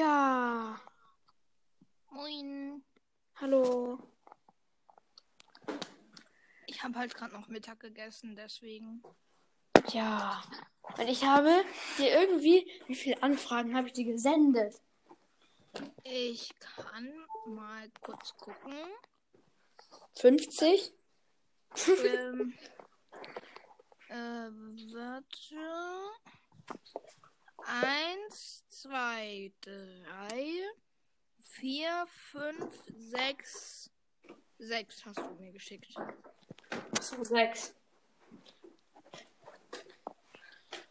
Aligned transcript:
Ja. 0.00 0.80
Moin. 2.08 2.82
Hallo. 3.34 3.98
Ich 6.66 6.82
habe 6.82 6.98
halt 6.98 7.14
gerade 7.14 7.34
noch 7.34 7.48
Mittag 7.48 7.80
gegessen, 7.80 8.34
deswegen. 8.34 9.02
Ja. 9.92 10.42
Und 10.96 11.06
ich 11.06 11.22
habe 11.26 11.50
dir 11.98 12.18
irgendwie, 12.18 12.66
wie 12.86 12.94
viele 12.94 13.22
Anfragen 13.22 13.76
habe 13.76 13.88
ich 13.88 13.92
dir 13.92 14.06
gesendet? 14.06 14.80
Ich 16.04 16.50
kann 16.58 17.12
mal 17.48 17.90
kurz 18.00 18.34
gucken. 18.38 18.78
50? 20.14 20.94
ähm, 21.76 22.54
äh, 24.08 24.48
warte. 24.94 26.10
Eins, 27.66 28.64
zwei, 28.68 29.52
drei, 29.60 30.54
vier, 31.38 32.06
fünf, 32.08 32.84
sechs. 32.88 33.90
Sechs 34.58 35.04
hast 35.06 35.18
du 35.18 35.34
mir 35.38 35.52
geschickt. 35.52 35.94
So, 37.00 37.24
6. 37.24 37.74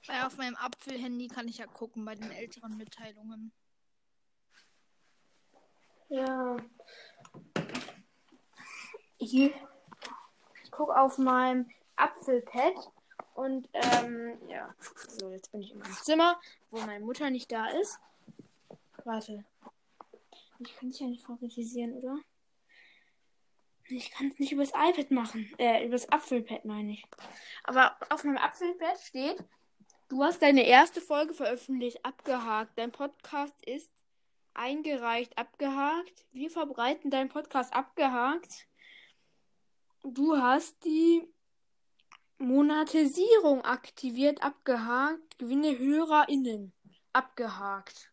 Weil 0.07 0.23
auf 0.23 0.37
meinem 0.37 0.55
Apfelhandy 0.55 1.27
kann 1.27 1.47
ich 1.47 1.59
ja 1.59 1.67
gucken 1.67 2.03
bei 2.03 2.15
den 2.15 2.31
älteren 2.31 2.77
Mitteilungen. 2.77 3.51
Ja. 6.09 6.57
Hier. 9.19 9.53
Ich 10.63 10.71
gucke 10.71 10.99
auf 10.99 11.19
meinem 11.19 11.69
Apfelpad 11.95 12.91
und 13.39 13.69
ähm, 13.73 14.37
ja. 14.49 14.75
So, 15.17 15.31
jetzt 15.31 15.51
bin 15.51 15.61
ich 15.61 15.71
in 15.71 15.79
meinem 15.79 15.93
Zimmer, 15.93 16.39
wo 16.71 16.79
meine 16.81 17.05
Mutter 17.05 17.29
nicht 17.29 17.49
da 17.51 17.67
ist. 17.67 17.97
Warte. 19.05 19.45
Ich 20.59 20.75
kann 20.75 20.89
dich 20.89 20.99
ja 20.99 21.07
nicht 21.07 21.23
favorisieren, 21.25 21.93
oder? 21.93 22.19
Ich 23.87 24.11
kann 24.11 24.27
es 24.27 24.39
nicht 24.39 24.51
übers 24.51 24.71
iPad 24.71 25.11
machen. 25.11 25.49
Äh, 25.57 25.85
übers 25.85 26.11
Apfelpad 26.11 26.65
meine 26.65 26.91
ich. 26.91 27.05
Aber 27.63 27.95
auf 28.09 28.25
meinem 28.25 28.37
Apfelpad 28.37 28.99
steht, 28.99 29.41
du 30.09 30.21
hast 30.21 30.41
deine 30.41 30.65
erste 30.65 30.99
Folge 30.99 31.33
veröffentlicht, 31.33 32.03
abgehakt. 32.03 32.77
Dein 32.77 32.91
Podcast 32.91 33.55
ist 33.65 33.91
eingereicht, 34.53 35.37
abgehakt. 35.37 36.25
Wir 36.33 36.51
verbreiten 36.51 37.09
deinen 37.09 37.29
Podcast 37.29 37.73
abgehakt. 37.73 38.67
Du 40.03 40.37
hast 40.37 40.83
die 40.83 41.25
Monetisierung 42.39 43.63
aktiviert, 43.63 44.41
abgehakt. 44.41 45.37
Gewinne 45.37 45.77
HörerInnen. 45.77 46.73
Abgehakt. 47.13 48.11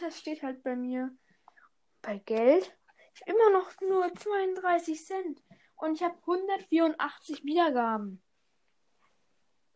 Das 0.00 0.18
steht 0.18 0.42
halt 0.42 0.62
bei 0.62 0.76
mir. 0.76 1.16
Bei 2.02 2.18
Geld. 2.18 2.76
Ich 3.14 3.22
habe 3.22 3.32
immer 3.32 3.58
noch 3.58 3.80
nur 3.80 4.14
32 4.14 5.04
Cent. 5.04 5.42
Und 5.76 5.94
ich 5.94 6.02
habe 6.02 6.16
184 6.18 7.44
Wiedergaben. 7.44 8.22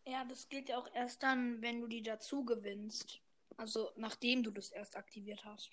Ja, 0.05 0.23
das 0.25 0.47
gilt 0.47 0.69
ja 0.69 0.77
auch 0.77 0.89
erst 0.93 1.23
dann, 1.23 1.61
wenn 1.61 1.81
du 1.81 1.87
die 1.87 2.01
dazu 2.01 2.45
gewinnst. 2.45 3.19
Also 3.57 3.91
nachdem 3.95 4.43
du 4.43 4.51
das 4.51 4.69
erst 4.69 4.95
aktiviert 4.95 5.43
hast. 5.43 5.71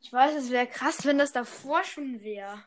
Ich 0.00 0.12
weiß, 0.12 0.34
es 0.34 0.50
wäre 0.50 0.66
krass, 0.66 1.04
wenn 1.06 1.18
das 1.18 1.32
davor 1.32 1.84
schon 1.84 2.20
wäre. 2.22 2.64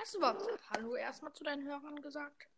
Hast 0.00 0.14
du 0.14 0.18
überhaupt 0.18 0.46
Hallo 0.70 0.94
erstmal 0.94 1.32
zu 1.32 1.42
deinen 1.42 1.66
Hörern 1.66 2.00
gesagt? 2.00 2.48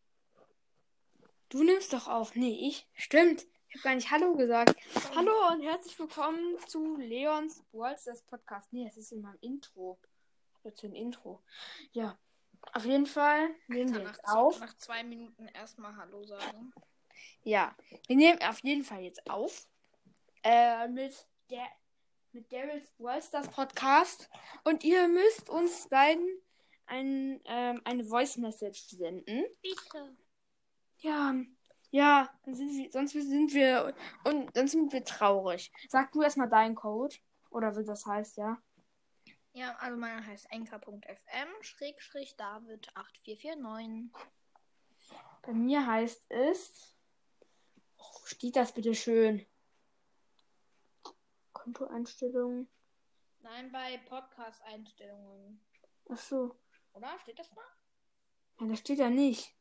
Du 1.49 1.63
nimmst 1.65 1.91
doch 1.95 2.07
auf. 2.07 2.35
Nee, 2.35 2.69
ich. 2.69 2.87
Stimmt. 2.93 3.47
Ich 3.69 3.77
habe 3.77 3.83
gar 3.83 3.95
nicht 3.95 4.11
Hallo 4.11 4.35
gesagt. 4.35 4.77
Hallo 5.17 5.33
und 5.51 5.63
herzlich 5.63 5.99
willkommen 5.99 6.59
zu 6.67 6.97
Leons 6.97 7.65
Walls, 7.73 8.05
das 8.05 8.21
Podcast. 8.23 8.71
Nee, 8.75 8.85
das 8.85 8.99
ist 8.99 9.13
in 9.13 9.23
meinem 9.23 9.39
Intro. 9.41 9.99
Jetzt 10.65 10.85
ein 10.85 10.95
Intro. 10.95 11.43
Ja. 11.93 12.19
Auf 12.75 12.85
jeden 12.85 13.07
Fall 13.07 13.49
nehmen 13.69 13.95
wir 13.95 14.03
Nach, 14.03 14.11
jetzt 14.11 14.29
auf. 14.29 14.61
nach 14.61 14.77
zwei 14.77 15.03
Minuten 15.03 15.49
erstmal 15.49 15.97
Hallo 15.97 16.23
sagen. 16.25 16.75
Ja. 17.43 17.75
Wir 18.07 18.17
nehmen 18.17 18.43
auf 18.43 18.63
jeden 18.63 18.85
Fall 18.85 19.01
jetzt 19.01 19.29
auf. 19.31 19.67
Äh, 20.43 20.89
mit 20.89 21.27
der 21.49 21.67
mit 22.33 22.53
Daryl's 22.53 22.93
Walls, 22.99 23.31
das 23.31 23.49
Podcast. 23.49 24.29
Und 24.63 24.85
ihr 24.85 25.09
müsst 25.09 25.49
uns 25.49 25.89
beiden 25.89 26.29
ein, 26.91 27.41
ähm, 27.47 27.81
eine 27.85 28.05
Voice 28.05 28.37
Message 28.37 28.89
senden. 28.89 29.45
Bitte. 29.63 30.17
Ja, 30.99 31.35
ja, 31.91 32.31
dann 32.45 32.55
sind 32.55 32.71
wir, 32.77 32.91
sonst 32.91 33.13
sind 33.13 33.53
wir 33.53 33.95
und 34.25 34.57
dann 34.57 34.69
sind 34.69 34.93
wir 34.93 35.05
traurig. 35.05 35.73
Sag 35.89 36.13
du 36.13 36.23
erstmal 36.23 36.49
deinen 36.49 36.75
Code 36.75 37.17
oder 37.51 37.77
wie 37.77 37.85
das 37.85 38.07
heißt, 38.07 38.37
ja? 38.37 38.63
Ja, 39.53 39.75
also 39.79 39.97
meiner 39.97 40.25
heißt 40.25 40.53
enker.fm 40.53 41.49
schrägstrich 41.63 42.37
David 42.37 42.89
8449. 42.95 44.13
Bei 45.43 45.53
mir 45.53 45.85
heißt 45.85 46.27
es 46.29 46.95
oh, 47.97 48.27
steht 48.27 48.55
das 48.55 48.73
bitte 48.73 48.95
schön? 48.95 49.45
Kontoeinstellungen. 51.53 52.69
Nein, 53.41 53.73
bei 53.73 53.99
Podcast-Einstellungen. 54.09 55.61
Ach 56.09 56.19
so. 56.19 56.55
Oder? 56.93 57.19
Steht 57.21 57.39
das 57.39 57.51
da? 57.51 57.63
Ja, 58.61 58.67
das 58.67 58.79
steht 58.81 58.99
da 59.01 59.09
nicht. 59.11 59.55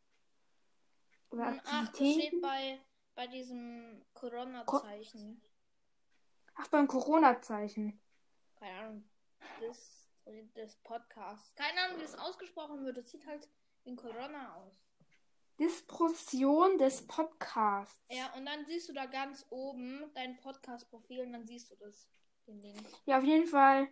Oder 1.29 1.51
Hm, 1.51 1.59
Ach, 1.63 1.63
das 1.63 1.87
Aktivitäten? 1.89 2.27
steht 2.27 2.41
bei, 2.41 2.79
bei 3.15 3.27
diesem 3.27 4.05
Corona-Zeichen. 4.13 5.41
Ach, 6.55 6.67
beim 6.67 6.87
Corona-Zeichen. 6.87 8.01
Keine 8.55 8.79
Ahnung. 8.79 9.09
Das, 9.61 10.09
das 10.55 10.75
Podcast. 10.77 11.55
Keine 11.55 11.79
Ahnung, 11.81 11.97
wie 11.99 12.01
das 12.03 12.17
ausgesprochen 12.17 12.83
wird. 12.83 12.97
Das 12.97 13.09
sieht 13.11 13.25
halt 13.25 13.47
ein 13.85 13.95
Corona 13.95 14.55
aus. 14.55 14.73
Disposition 15.59 16.77
des 16.77 17.05
Podcasts. 17.05 18.01
Ja, 18.09 18.33
und 18.33 18.45
dann 18.45 18.65
siehst 18.65 18.87
du 18.89 18.93
da 18.93 19.05
ganz 19.05 19.45
oben 19.49 20.09
dein 20.13 20.37
Podcast-Profil 20.37 21.21
und 21.21 21.33
dann 21.33 21.45
siehst 21.45 21.71
du 21.71 21.75
das. 21.75 22.09
Den 22.47 22.61
Link. 22.61 22.81
Ja, 23.05 23.19
auf 23.19 23.23
jeden 23.25 23.45
Fall. 23.45 23.89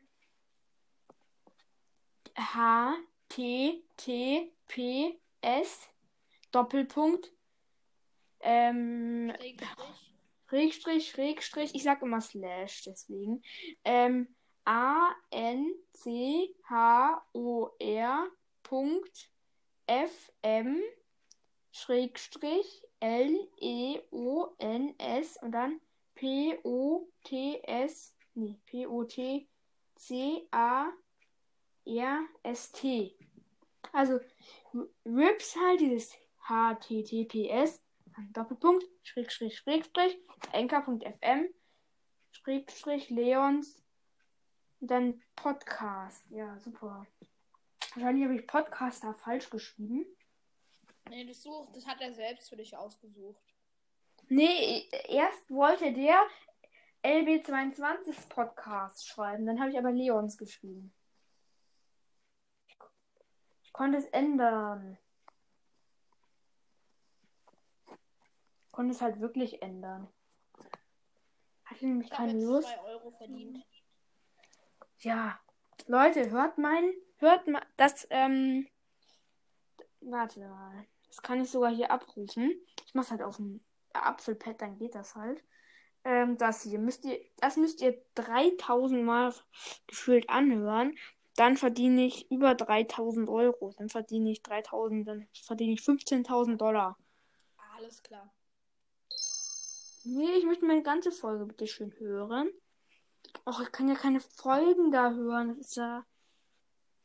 H 2.38 2.96
T 3.30 3.84
T 3.98 4.52
P 4.68 5.20
S 5.42 5.90
Doppelpunkt 6.52 7.32
ähm, 8.40 9.34
Schrägstrich. 10.48 11.10
Schrägstrich, 11.10 11.76
ich 11.76 11.84
sag 11.84 12.02
immer 12.02 12.22
Slash, 12.22 12.84
deswegen. 12.84 13.44
Ähm, 13.84 14.34
A 14.66 15.14
N 15.32 15.74
C 15.94 16.54
H 16.70 17.26
O 17.34 17.70
R 17.80 18.28
Punkt 18.64 19.32
F 19.86 20.32
M 20.42 20.82
Schrägstrich 21.72 22.84
L 23.00 23.50
E 23.60 24.00
O 24.12 24.54
N 24.58 24.94
S 25.00 25.38
und 25.42 25.52
dann 25.52 25.80
P 26.16 26.60
O 26.64 27.08
T 27.24 27.62
S 27.64 28.14
nee, 28.34 28.60
P 28.66 28.88
O 28.88 29.04
T 29.04 29.48
C 29.96 30.48
A 30.52 30.92
R 31.88 32.26
S 32.44 32.72
T. 32.72 33.16
Also 33.94 34.20
Rips 35.06 35.56
halt 35.56 35.80
dieses 35.80 36.14
HTTPS 36.48 37.84
Doppelpunkt 38.34 38.86
Schrägstrich 39.04 39.58
Schrägstrich 39.58 40.18
Anchor.fm 40.54 41.48
Schrägstrich 42.32 43.10
Leons 43.10 43.82
und 44.80 44.92
dann 44.92 45.22
Podcast. 45.36 46.26
Ja, 46.30 46.60
super. 46.60 47.08
Wahrscheinlich 47.94 48.26
habe 48.26 48.36
ich 48.36 48.48
Podcaster 48.48 49.14
falsch 49.14 49.50
geschrieben. 49.50 50.06
Nee, 51.10 51.26
das, 51.26 51.42
such, 51.42 51.72
das 51.74 51.88
hat 51.88 52.02
er 52.02 52.14
selbst 52.14 52.50
für 52.50 52.58
dich 52.58 52.76
ausgesucht. 52.76 53.42
Nee, 54.30 54.88
erst 55.08 55.50
wollte 55.50 55.94
der 55.94 56.22
LB22 57.04 58.30
Podcast 58.30 59.08
schreiben, 59.08 59.46
dann 59.46 59.60
habe 59.60 59.72
ich 59.72 59.78
aber 59.78 59.92
Leons 59.92 60.38
geschrieben. 60.38 60.94
Ich 63.78 63.80
konnte 63.80 64.00
es 64.00 64.08
ändern. 64.08 64.98
Ich 68.66 68.72
konnte 68.72 68.92
es 68.92 69.02
halt 69.04 69.20
wirklich 69.20 69.62
ändern. 69.62 70.08
Hatte 71.64 71.86
nämlich 71.86 72.10
Ich 72.10 72.18
keine 72.18 72.32
jetzt 72.32 72.44
Lust. 72.44 72.70
2 72.70 72.82
Euro 72.82 73.12
verdient. 73.12 73.64
Ja, 74.98 75.40
Leute, 75.86 76.32
hört 76.32 76.58
mein, 76.58 76.92
hört 77.18 77.46
mal, 77.46 77.62
das, 77.78 78.08
ähm, 78.10 78.68
warte 80.02 80.40
mal, 80.40 80.88
das 81.06 81.22
kann 81.22 81.40
ich 81.40 81.52
sogar 81.52 81.70
hier 81.70 81.92
abrufen. 81.92 82.60
Ich 82.84 82.96
mach's 82.96 83.12
halt 83.12 83.22
auf 83.22 83.36
dem 83.36 83.64
Apfelpad, 83.94 84.60
dann 84.60 84.80
geht 84.80 84.96
das 84.96 85.16
halt. 85.16 85.44
Ähm, 86.04 86.36
das 86.40 86.64
hier 86.64 86.80
müsst 86.80 87.06
ihr, 87.06 87.24
das 87.38 87.58
müsst 87.58 87.80
ihr 87.82 88.04
3000 88.16 89.04
Mal 89.04 89.36
gefühlt 89.86 90.32
anhören. 90.32 90.98
Dann 91.38 91.56
verdiene 91.56 92.08
ich 92.08 92.30
über 92.32 92.56
3000 92.56 93.30
Euro. 93.30 93.72
Dann 93.78 93.90
verdiene 93.90 94.32
ich 94.32 94.42
3000, 94.42 95.08
dann 95.08 95.28
verdiene 95.34 95.74
ich 95.74 95.82
15.000 95.82 96.58
Dollar. 96.58 96.98
Alles 97.76 98.02
klar. 98.02 98.34
Nee, 100.04 100.32
ich 100.38 100.46
möchte 100.46 100.66
meine 100.66 100.82
ganze 100.82 101.12
Folge 101.12 101.46
bitte 101.46 101.68
schön 101.68 101.94
hören. 102.00 102.50
Och, 103.46 103.62
ich 103.62 103.72
kann 103.72 103.88
ja 103.88 103.94
keine 103.94 104.20
Folgen 104.20 104.92
da 104.92 105.12
hören. 105.12 105.50
Das 105.50 105.68
ist 105.68 105.76
ja. 105.76 106.06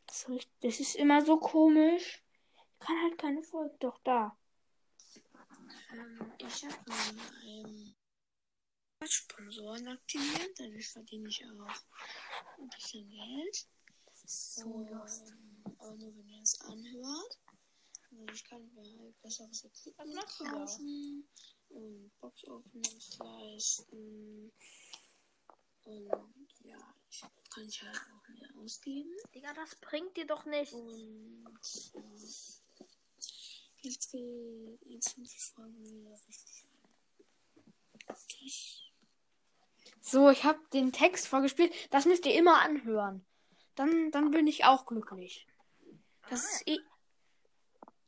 Das 0.06 0.24
ist, 0.28 0.48
das 0.62 0.80
ist 0.80 0.96
immer 0.96 1.22
so 1.22 1.36
komisch. 1.38 2.24
Ich 2.54 2.86
kann 2.86 3.02
halt 3.02 3.18
keine 3.18 3.42
Folgen. 3.42 3.76
Doch, 3.80 3.98
da. 4.02 4.34
Ähm, 5.92 6.32
ich 6.38 6.64
habe 6.64 6.76
mal 6.86 7.24
ähm, 7.44 7.94
Sponsoren 9.04 9.88
aktiviert, 9.88 10.58
dadurch 10.58 10.88
verdiene 10.88 11.28
ich 11.28 11.44
auch 11.44 12.58
ein 12.58 12.68
bisschen 12.70 13.10
Geld. 13.10 13.66
So 14.24 14.66
Und, 14.66 14.90
lost. 14.90 15.32
aber 15.78 15.94
nur 15.96 16.16
wenn 16.16 16.28
ihr 16.28 16.42
es 16.42 16.60
anhört. 16.60 17.38
Und 18.10 18.30
ich 18.30 18.44
kann 18.44 18.72
mir 18.74 18.98
halt 18.98 19.20
besseres 19.22 19.64
Equipment 19.64 20.14
machst 20.14 20.40
du 20.40 20.44
da? 20.44 20.50
kaufen 20.52 21.28
und 21.70 22.20
Box 22.20 22.44
Openings 22.46 23.18
leisten. 23.18 24.52
Und 25.84 26.48
ja, 26.60 26.94
ich 27.08 27.22
kann 27.50 27.66
ich 27.66 27.82
halt 27.82 27.96
auch 27.96 28.28
mehr 28.28 28.48
ausgeben. 28.62 29.10
Digga, 29.34 29.52
das 29.54 29.74
bringt 29.76 30.16
dir 30.16 30.26
doch 30.26 30.44
nicht. 30.44 30.72
Und 30.72 31.46
äh, 31.94 32.26
jetzt 33.82 34.12
geht 34.12 34.78
jetzt 34.84 35.14
sind 35.14 35.32
die 35.32 35.38
Folgen 35.38 35.82
wieder 35.82 36.12
richtig 36.28 36.64
aktiv. 38.06 38.78
So, 40.00 40.30
ich 40.30 40.44
habe 40.44 40.60
den 40.72 40.92
Text 40.92 41.26
vorgespielt. 41.26 41.72
Das 41.90 42.04
müsst 42.04 42.26
ihr 42.26 42.34
immer 42.34 42.60
anhören. 42.60 43.24
Dann, 43.74 44.10
dann 44.10 44.30
bin 44.30 44.46
ich 44.46 44.64
auch 44.64 44.86
glücklich. 44.86 45.46
Das 46.28 46.44
ist 46.44 46.68
eh. 46.68 46.78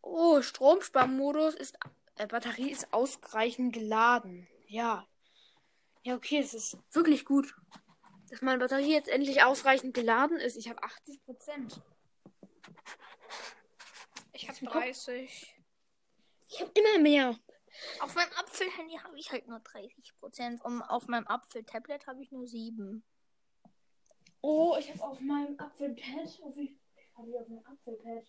Oh, 0.02 0.43
Stromsparmodus 0.43 1.55
ist. 1.55 1.78
Äh, 2.16 2.26
Batterie 2.26 2.70
ist 2.70 2.93
ausreichend 2.93 3.72
geladen. 3.72 4.46
Ja. 4.66 5.06
Ja, 6.02 6.16
okay, 6.16 6.38
es 6.38 6.52
ist 6.52 6.76
wirklich 6.93 7.25
gut. 7.25 7.55
Dass 8.28 8.43
meine 8.43 8.58
Batterie 8.58 8.93
jetzt 8.93 9.08
endlich 9.08 9.43
ausreichend 9.43 9.94
geladen 9.94 10.38
ist. 10.38 10.56
Ich 10.56 10.69
habe 10.69 10.82
80 10.82 11.25
Prozent. 11.25 11.81
Ich 14.32 14.49
hab 14.49 14.58
Guck. 14.60 14.72
30. 14.72 15.55
Ich 16.49 16.60
habe 16.60 16.70
immer 16.75 16.99
mehr. 16.99 17.38
Auf 18.00 18.14
meinem 18.14 18.32
Apfel-Handy 18.34 18.99
habe 18.99 19.19
ich 19.19 19.32
halt 19.32 19.49
nur 19.49 19.58
30%. 19.58 20.60
Und 20.62 20.82
auf 20.82 21.08
meinem 21.08 21.26
Apfel-Tablet 21.26 22.06
habe 22.06 22.22
ich 22.22 22.31
nur 22.31 22.46
7. 22.46 23.02
Oh, 24.46 24.76
ich 24.79 24.91
habe 24.91 25.02
auf 25.02 25.20
meinem 25.20 25.58
Apfelpad. 25.58 26.38
Auf 26.43 26.55
wie 26.55 26.76
habe 27.17 27.31
ich 27.31 27.38
auf 27.38 27.49
meinem 27.49 27.64
Apfelpad? 27.64 28.25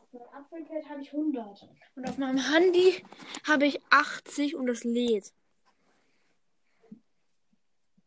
Auf 0.00 0.12
meinem 0.14 0.28
Apfelpad 0.32 0.88
habe 0.88 1.02
ich 1.02 1.12
100. 1.12 1.68
Und 1.94 2.08
auf 2.08 2.16
meinem 2.16 2.38
Handy 2.38 3.04
habe 3.46 3.66
ich 3.66 3.78
80 3.90 4.56
und 4.56 4.66
es 4.70 4.84
lädt. 4.84 5.34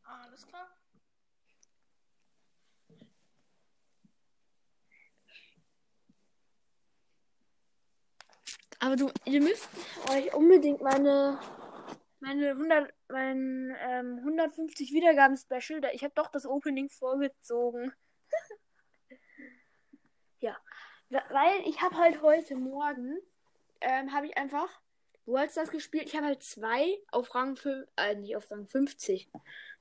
Alles 0.03 0.47
klar. 0.47 0.75
Aber 8.79 8.95
du, 8.95 9.11
ihr 9.25 9.39
müsst 9.39 9.69
euch 10.09 10.33
unbedingt 10.33 10.81
meine, 10.81 11.39
meine 12.21 12.51
100, 12.51 12.93
mein 13.09 13.75
ähm, 13.79 14.17
150 14.19 14.93
Wiedergaben 14.93 15.35
Special, 15.37 15.81
ich 15.93 16.03
habe 16.03 16.13
doch 16.15 16.31
das 16.31 16.45
Opening 16.45 16.89
vorgezogen. 16.89 17.91
ja, 20.39 20.55
weil 21.09 21.61
ich 21.65 21.81
habe 21.81 21.97
halt 21.97 22.21
heute 22.21 22.55
Morgen 22.55 23.17
ähm, 23.81 24.13
habe 24.13 24.27
ich 24.27 24.37
einfach 24.37 24.69
World 25.25 25.51
Stars 25.51 25.71
gespielt. 25.71 26.05
Ich 26.05 26.15
habe 26.15 26.27
halt 26.27 26.43
zwei 26.43 26.97
auf 27.11 27.33
Rang 27.35 27.55
5, 27.55 27.87
äh, 27.97 28.15
nicht 28.15 28.35
auf 28.35 28.49
Rang 28.51 28.67
50. 28.67 29.29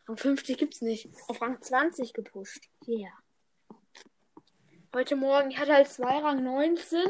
Rang 0.08 0.16
50 0.16 0.58
gibt's 0.58 0.80
nicht. 0.80 1.10
Auf 1.28 1.40
Rang 1.42 1.60
20 1.60 2.14
gepusht. 2.14 2.68
Yeah. 2.86 3.12
Heute 4.94 5.14
Morgen, 5.14 5.50
ich 5.50 5.58
hatte 5.58 5.74
halt 5.74 5.88
zwei 5.88 6.18
Rang 6.18 6.42
19. 6.42 7.04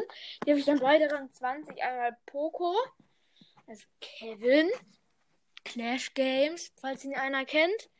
Die 0.44 0.50
habe 0.50 0.60
ich 0.60 0.66
dann 0.66 0.80
beide 0.80 1.10
Rang 1.10 1.32
20. 1.32 1.82
Einmal 1.82 2.16
Poco, 2.26 2.76
also 3.66 3.84
Kevin, 4.00 4.68
Clash 5.64 6.14
Games, 6.14 6.72
falls 6.80 7.04
ihn 7.04 7.14
einer 7.14 7.44
kennt. 7.44 7.90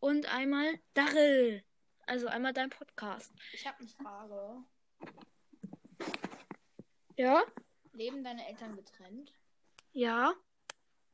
Und 0.00 0.32
einmal 0.32 0.78
Darrell. 0.94 1.64
Also 2.06 2.28
einmal 2.28 2.52
dein 2.52 2.70
Podcast. 2.70 3.32
Ich 3.52 3.66
habe 3.66 3.78
eine 3.80 3.88
Frage. 3.88 4.64
Ja? 7.16 7.42
Leben 7.92 8.22
deine 8.22 8.46
Eltern 8.46 8.76
getrennt? 8.76 9.32
Ja. 9.92 10.34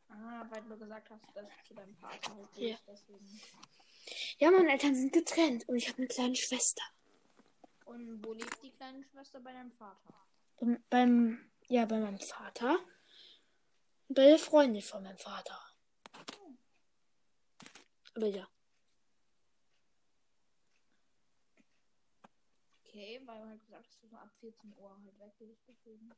Ah, 0.08 0.46
weil 0.50 0.62
du 0.62 0.78
gesagt 0.78 1.10
hast, 1.10 1.25
dass 1.34 1.46
du 1.48 1.64
zu 1.69 1.75
deinem 1.75 1.96
Vater 1.96 2.34
halt 2.34 2.48
Ja. 2.56 2.76
deswegen. 2.86 3.40
Ja, 4.38 4.50
meine 4.50 4.70
Eltern 4.70 4.94
sind 4.94 5.12
getrennt 5.12 5.66
und 5.69 5.76
ich 5.76 5.88
habe 5.88 5.98
eine 5.98 6.08
kleine 6.08 6.36
Schwester. 6.36 6.82
Und 7.86 8.22
wo 8.25 8.32
lebt 8.34 8.62
die 8.62 8.70
kleine 8.70 9.02
Schwester 9.04 9.40
bei 9.40 9.52
deinem 9.52 9.72
Vater? 9.72 10.14
Und 10.56 10.88
beim, 10.90 11.50
ja, 11.69 11.86
bei 11.86 11.98
meinem 11.98 12.20
Vater. 12.20 12.78
Und 14.08 14.14
bei 14.14 14.26
der 14.28 14.38
Freundin 14.38 14.82
von 14.82 15.02
meinem 15.02 15.19
Vater. 15.19 15.58
Aber 18.14 18.26
ja. 18.26 18.46
Okay, 22.84 23.20
weil 23.25 23.40
du 23.40 23.49
halt 23.49 23.61
gesagt 23.61 23.87
hast, 23.88 24.02
du 24.02 24.08
so 24.08 24.16
ab 24.16 24.31
14 24.40 24.72
Uhr 24.76 24.90
halt 25.02 25.19
weg 25.19 25.32
bist, 25.38 25.62
deswegen. 25.69 26.12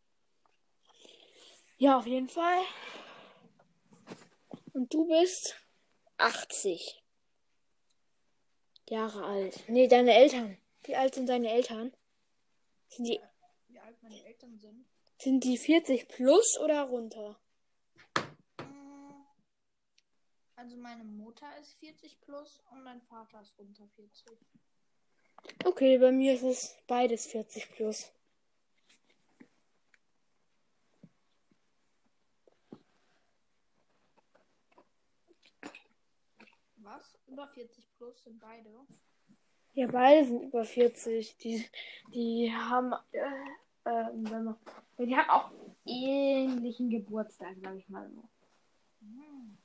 Ja, 1.78 1.98
auf 1.98 2.06
jeden 2.06 2.28
Fall. 2.28 2.62
Und 4.72 4.93
du 4.93 5.06
bist 5.08 5.56
80 6.19 7.02
Jahre 8.88 9.25
alt. 9.25 9.69
Nee, 9.69 9.88
deine 9.88 10.14
Eltern. 10.14 10.58
Wie 10.84 10.96
alt 10.96 11.14
sind 11.14 11.28
deine 11.28 11.50
Eltern? 11.50 11.94
Sind 12.88 13.06
die, 13.08 13.20
Wie 13.69 13.78
alt 13.78 14.02
meine 14.02 14.22
Eltern 14.25 14.58
sind? 14.58 14.87
sind 15.19 15.44
die 15.44 15.56
40 15.58 16.08
plus 16.08 16.58
oder 16.62 16.82
runter? 16.84 17.38
Also 20.66 20.78
meine 20.78 21.04
Mutter 21.04 21.46
ist 21.60 21.74
40 21.74 22.20
plus 22.22 22.60
und 22.72 22.82
mein 22.82 23.00
Vater 23.02 23.40
ist 23.40 23.56
unter 23.56 23.86
40. 23.94 24.36
Okay, 25.64 25.96
bei 25.96 26.10
mir 26.10 26.34
ist 26.34 26.42
es 26.42 26.76
beides 26.88 27.24
40 27.28 27.70
plus. 27.70 28.10
Was? 36.78 37.16
Über 37.28 37.46
40 37.46 37.88
plus 37.96 38.25
sind 38.25 38.40
beide. 38.40 38.68
Ja, 39.75 39.87
beide 39.87 40.26
sind 40.26 40.42
über 40.42 40.64
40. 40.64 41.37
Die, 41.37 41.64
die 42.12 42.52
haben, 42.52 42.92
äh, 43.12 43.20
äh, 43.85 45.06
die 45.06 45.16
haben 45.16 45.30
auch 45.30 45.52
ähnlichen 45.85 46.90
Geburtstag, 46.90 47.54
sag 47.62 47.76
ich 47.76 47.88
mal 47.88 48.11
so. 48.11 48.28
Im, 49.02 49.56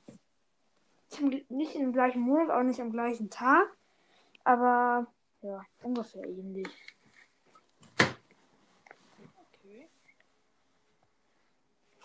nicht 1.20 1.74
im 1.74 1.92
gleichen 1.92 2.20
Monat, 2.20 2.50
auch 2.50 2.62
nicht 2.62 2.80
am 2.80 2.90
gleichen 2.90 3.30
Tag, 3.30 3.76
aber 4.44 5.06
ja, 5.42 5.64
ungefähr 5.82 6.24
ähnlich. 6.24 6.68
Okay. 7.98 9.88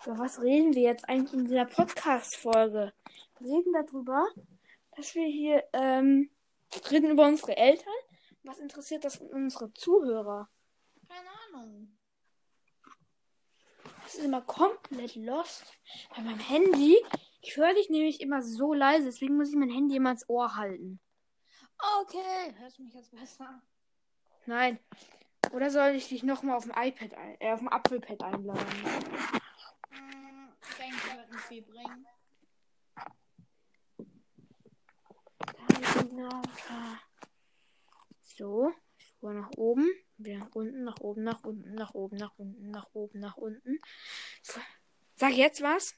Über 0.04 0.18
was 0.18 0.40
reden 0.40 0.74
wir 0.74 0.82
jetzt 0.82 1.08
eigentlich 1.08 1.34
in 1.34 1.44
dieser 1.44 1.66
Podcast-Folge? 1.66 2.92
Wir 3.38 3.56
reden 3.56 3.72
darüber, 3.72 4.26
dass 4.96 5.14
wir 5.14 5.26
hier, 5.26 5.64
ähm, 5.72 6.30
reden 6.90 7.10
über 7.10 7.26
unsere 7.26 7.56
Eltern. 7.56 7.92
Was 8.42 8.58
interessiert 8.58 9.04
das 9.04 9.18
unsere 9.18 9.72
Zuhörer? 9.74 10.48
Keine 11.08 11.28
Ahnung. 11.46 11.96
Das 14.02 14.14
ist 14.14 14.24
immer 14.24 14.40
komplett 14.40 15.16
lost. 15.16 15.64
Bei 16.16 16.22
meinem 16.22 16.38
Handy, 16.38 16.96
ich 17.48 17.56
höre 17.56 17.72
dich 17.72 17.88
nämlich 17.88 18.20
immer 18.20 18.42
so 18.42 18.74
leise, 18.74 19.06
deswegen 19.06 19.38
muss 19.38 19.48
ich 19.48 19.56
mein 19.56 19.70
Handy 19.70 19.96
immer 19.96 20.10
ins 20.10 20.28
Ohr 20.28 20.56
halten. 20.56 21.00
Okay. 22.02 22.54
Hörst 22.58 22.78
du 22.78 22.82
mich 22.82 22.92
jetzt 22.92 23.10
besser? 23.10 23.62
Nein. 24.44 24.78
Oder 25.52 25.70
soll 25.70 25.92
ich 25.92 26.10
dich 26.10 26.22
nochmal 26.22 26.56
auf 26.56 26.64
dem 26.64 26.74
iPad, 26.76 27.14
ein, 27.14 27.40
äh, 27.40 27.52
auf 27.52 27.60
dem 27.60 27.68
Apfelpad 27.68 28.22
einladen? 28.22 28.66
Ich 30.60 30.76
denke, 30.76 30.96
das 31.06 31.16
wird 31.16 31.32
nicht 31.32 31.44
viel 31.44 31.62
bringen. 31.62 32.06
So, 38.22 38.72
Spur 38.98 39.32
nach 39.32 39.50
oben, 39.56 39.88
wieder 40.18 40.38
nach 40.40 40.54
unten, 40.54 40.84
nach 40.84 41.00
oben, 41.00 41.22
nach 41.24 41.42
unten, 41.44 41.74
nach 41.74 41.94
oben, 41.94 42.16
nach 42.18 42.36
unten, 42.36 42.70
nach 42.70 42.88
oben, 42.92 43.20
nach 43.20 43.36
unten. 43.38 43.80
Sag 45.16 45.32
jetzt 45.32 45.62
was. 45.62 45.94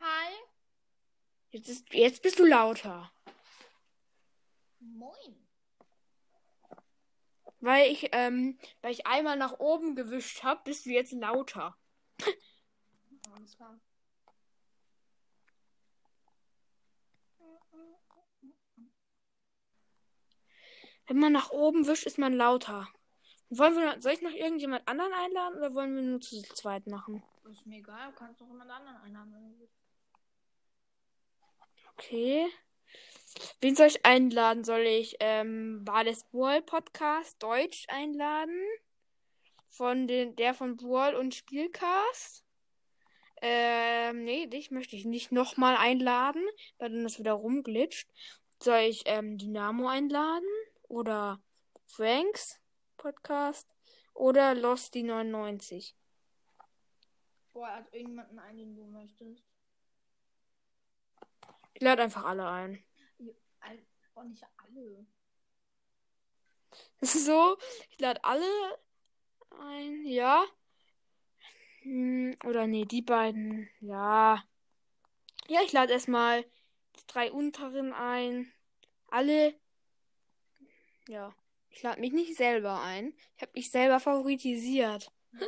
Hi. 0.00 0.32
Jetzt, 1.50 1.68
ist, 1.68 1.92
jetzt 1.92 2.22
bist 2.22 2.38
du 2.38 2.46
lauter. 2.46 3.12
Moin. 4.78 5.46
Weil 7.60 7.92
ich, 7.92 8.08
ähm, 8.12 8.58
weil 8.80 8.92
ich 8.92 9.06
einmal 9.06 9.36
nach 9.36 9.58
oben 9.58 9.94
gewischt 9.94 10.42
habe, 10.42 10.62
bist 10.64 10.86
du 10.86 10.90
jetzt 10.90 11.12
lauter. 11.12 11.76
Alles 13.34 13.56
klar. 13.56 13.78
Wenn 21.06 21.18
man 21.18 21.32
nach 21.32 21.50
oben 21.50 21.86
wischt, 21.86 22.06
ist 22.06 22.18
man 22.18 22.32
lauter. 22.32 22.88
Wollen 23.50 23.74
wir, 23.74 24.00
soll 24.00 24.12
ich 24.12 24.22
noch 24.22 24.30
irgendjemand 24.30 24.86
anderen 24.86 25.12
einladen 25.12 25.58
oder 25.58 25.74
wollen 25.74 25.94
wir 25.96 26.02
nur 26.02 26.20
zu 26.20 26.40
zweit 26.54 26.86
machen? 26.86 27.22
Ist 27.50 27.66
mir 27.66 27.78
egal, 27.78 28.10
du 28.10 28.16
kannst 28.16 28.40
doch 28.40 28.46
jemand 28.46 28.70
anderen 28.70 28.96
einladen, 28.96 29.32
wenn 29.34 29.52
du 29.52 29.58
willst. 29.58 29.89
Okay. 32.00 32.48
Wen 33.60 33.76
soll 33.76 33.88
ich 33.88 34.06
einladen? 34.06 34.64
Soll 34.64 34.80
ich 34.80 35.16
ähm, 35.20 35.84
Bades 35.84 36.24
Brawl 36.24 36.62
Podcast 36.62 37.42
Deutsch 37.42 37.84
einladen? 37.88 38.58
Von 39.68 40.08
den, 40.08 40.34
der 40.34 40.54
von 40.54 40.78
Brawl 40.78 41.14
und 41.14 41.34
Spielcast? 41.34 42.42
Ähm, 43.42 44.24
nee, 44.24 44.46
dich 44.46 44.70
möchte 44.70 44.96
ich 44.96 45.04
nicht 45.04 45.30
nochmal 45.30 45.76
einladen, 45.76 46.42
weil 46.78 46.90
dann 46.90 47.04
das 47.04 47.18
wieder 47.18 47.34
rumglitscht. 47.34 48.08
Soll 48.62 48.80
ich 48.80 49.02
ähm, 49.04 49.36
Dynamo 49.36 49.86
einladen? 49.86 50.48
Oder 50.88 51.42
Franks 51.84 52.58
Podcast? 52.96 53.68
Oder 54.14 54.54
Lost 54.54 54.94
die 54.94 55.02
99? 55.02 55.94
Boah, 57.52 57.68
hat 57.68 57.92
irgendjemanden 57.92 58.38
ein, 58.38 58.56
den 58.56 58.74
du 58.74 58.86
möchtest. 58.86 59.49
Ich 61.80 61.84
lade 61.84 62.02
einfach 62.02 62.26
alle 62.26 62.46
ein. 62.46 62.84
Boah, 64.14 64.24
nicht 64.24 64.44
alle. 64.58 65.06
So, 67.00 67.56
ich 67.88 67.98
lade 67.98 68.22
alle 68.22 68.44
ein, 69.58 70.04
ja. 70.04 70.44
Hm, 71.80 72.36
Oder 72.44 72.66
nee, 72.66 72.84
die 72.84 73.00
beiden, 73.00 73.70
ja. 73.80 74.44
Ja, 75.48 75.60
ich 75.64 75.72
lade 75.72 75.94
erstmal 75.94 76.42
die 76.96 77.06
drei 77.06 77.32
unteren 77.32 77.94
ein. 77.94 78.52
Alle. 79.08 79.58
Ja. 81.08 81.34
Ich 81.70 81.82
lade 81.82 81.98
mich 81.98 82.12
nicht 82.12 82.36
selber 82.36 82.82
ein. 82.82 83.14
Ich 83.36 83.42
habe 83.42 83.52
mich 83.54 83.70
selber 83.70 84.00
favoritisiert. 84.00 85.10
Bruh. 85.32 85.46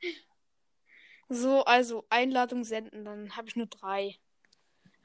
So, 1.28 1.64
also 1.64 2.06
Einladung 2.08 2.62
senden, 2.62 3.04
dann 3.04 3.36
habe 3.36 3.48
ich 3.48 3.56
nur 3.56 3.66
drei. 3.66 4.16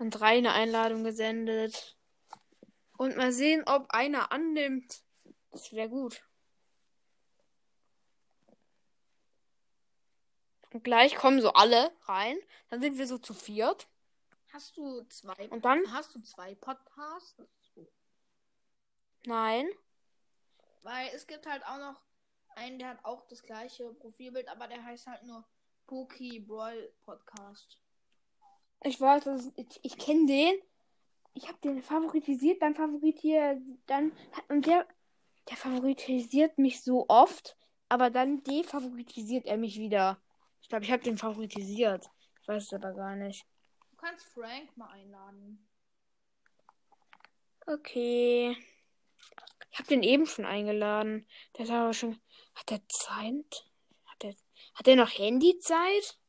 Dann 0.01 0.10
drei 0.10 0.39
eine 0.39 0.53
Einladung 0.53 1.03
gesendet. 1.03 1.96
Und 2.98 3.17
mal 3.17 3.31
sehen, 3.31 3.63
ob 3.67 3.91
einer 3.91 4.31
annimmt. 4.31 5.03
Das 5.51 5.74
wäre 5.74 5.89
gut. 5.89 6.24
Und 10.74 10.84
gleich 10.84 11.13
kommen 11.13 11.39
so 11.39 11.53
alle 11.53 11.91
rein. 12.05 12.36
Dann 12.72 12.81
sind 12.81 12.98
wir 12.98 13.05
so 13.05 13.20
zu 13.20 13.36
viert. 13.36 13.88
Hast 14.51 14.75
du 14.75 15.03
zwei? 15.03 15.48
Und 15.50 15.65
dann? 15.65 15.79
Hast 15.93 16.15
du 16.15 16.24
zwei 16.24 16.55
Podcasts? 16.55 17.39
Nein. 19.27 19.70
Weil 20.81 21.12
es 21.13 21.27
gibt 21.27 21.46
halt 21.46 21.63
auch 21.63 21.77
noch 21.77 22.01
einen, 22.55 22.79
der 22.79 22.88
hat 22.88 23.05
auch 23.05 23.27
das 23.27 23.43
gleiche 23.43 23.93
Profilbild, 23.93 24.48
aber 24.48 24.67
der 24.67 24.84
heißt 24.84 25.05
halt 25.05 25.22
nur 25.25 25.48
Poki 25.86 26.39
Brawl 26.39 26.91
Podcast. 27.03 27.79
Ich 28.84 29.00
weiß, 29.00 29.52
ich, 29.56 29.80
ich 29.84 29.98
kenne 29.98 30.26
den. 30.26 30.56
Ich 31.34 31.48
habe 31.48 31.58
den 31.64 31.82
favoritisiert, 31.82 32.62
dann 32.62 32.76
favoritiert, 32.76 33.60
dann 33.86 34.12
und 34.50 34.66
der, 34.66 34.86
der 35.50 35.56
favoritisiert 35.58 36.58
mich 36.58 36.82
so 36.82 37.06
oft, 37.08 37.58
aber 37.88 38.10
dann 38.10 38.44
defavoritisiert 38.44 39.46
er 39.46 39.58
mich 39.58 39.78
wieder. 39.78 40.22
Ich 40.62 40.68
glaube, 40.68 40.84
ich 40.84 40.92
habe 40.92 41.04
den 41.04 41.18
favoritisiert. 41.18 42.10
Ich 42.42 42.48
weiß 42.48 42.64
es 42.64 42.74
aber 42.74 42.94
gar 42.94 43.16
nicht. 43.16 43.46
Du 43.92 43.98
kannst 43.98 44.26
Frank 44.26 44.76
mal 44.76 44.90
einladen. 44.90 45.68
Okay. 47.66 48.58
Ich 49.72 49.80
habe 49.80 49.88
den 49.88 50.04
eben 50.04 50.26
schon 50.26 50.46
eingeladen. 50.46 51.28
Der 51.58 51.66
ist 51.66 51.72
aber 51.72 51.94
schon. 51.94 52.20
Hat 52.56 52.70
der 52.70 52.82
Zeit? 52.90 53.66
Hat 54.06 54.24
der, 54.24 54.36
hat 54.74 54.88
der 54.88 54.96
noch 54.98 55.18
Handyzeit? 55.18 56.20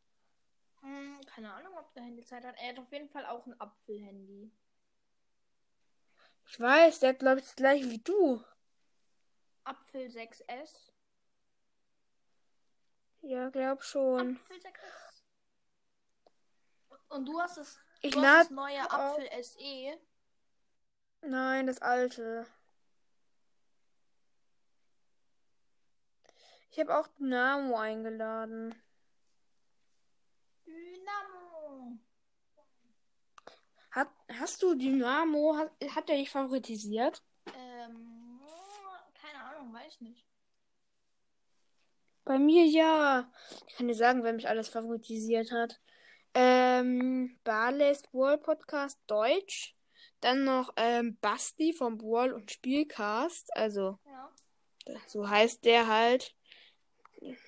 Keine 1.42 1.54
Ahnung, 1.54 1.76
ob 1.76 1.92
der 1.92 2.04
Handyzeit 2.04 2.44
hat. 2.44 2.54
Er 2.56 2.68
hat 2.68 2.78
auf 2.78 2.92
jeden 2.92 3.08
Fall 3.08 3.26
auch 3.26 3.44
ein 3.46 3.61
Apfel-Handy. 3.61 4.52
Ich 6.46 6.61
weiß, 6.61 7.00
der 7.00 7.08
hat, 7.08 7.18
glaube 7.18 7.40
ich, 7.40 7.46
das 7.46 7.56
gleiche 7.56 7.90
wie 7.90 7.99
du. 7.99 8.44
Apfel 9.64 10.06
6S. 10.06 10.92
Ja, 13.22 13.49
glaub 13.49 13.82
schon. 13.82 14.37
Apfel 14.37 14.56
6S. 14.56 15.22
Und 17.08 17.26
du 17.26 17.40
hast 17.40 17.56
das, 17.56 17.80
Ich 18.02 18.14
du 18.14 18.22
hast 18.22 18.44
das 18.44 18.50
neue 18.50 18.88
Apfel 18.88 19.28
E. 19.32 19.42
SE. 19.42 19.99
Nein, 21.22 21.66
das 21.66 21.82
alte. 21.82 22.46
Ich 26.70 26.78
habe 26.78 26.96
auch 26.96 27.08
Dynamo 27.18 27.76
eingeladen. 27.80 28.80
Dynamo. 31.02 31.99
Hat, 33.90 34.09
hast 34.38 34.62
du 34.62 34.75
Dynamo? 34.75 35.56
Hat, 35.56 35.71
hat 35.94 36.09
er 36.11 36.16
dich 36.16 36.30
favoritisiert? 36.30 37.23
Ähm, 37.54 38.40
keine 39.21 39.42
Ahnung, 39.44 39.73
weiß 39.75 40.00
nicht. 40.00 40.25
Bei 42.25 42.38
mir 42.38 42.64
ja. 42.66 43.30
Ich 43.66 43.76
kann 43.76 43.88
dir 43.88 43.94
sagen, 43.94 44.23
wer 44.23 44.32
mich 44.32 44.49
alles 44.49 44.68
favoritisiert 44.68 45.50
hat. 45.50 45.80
Ähm, 46.35 47.38
Barley's 47.44 48.02
Brawl 48.02 48.38
Podcast 48.38 48.99
Deutsch. 49.06 49.76
Dann 50.21 50.44
noch 50.44 50.73
ähm, 50.76 51.18
Basti 51.21 51.73
vom 51.73 51.99
Brawl 51.99 52.32
und 52.32 52.50
Spielcast. 52.50 53.54
Also, 53.56 53.99
Ja. 54.06 54.30
so 55.06 55.28
heißt 55.28 55.64
der 55.64 55.88
halt 55.88 56.35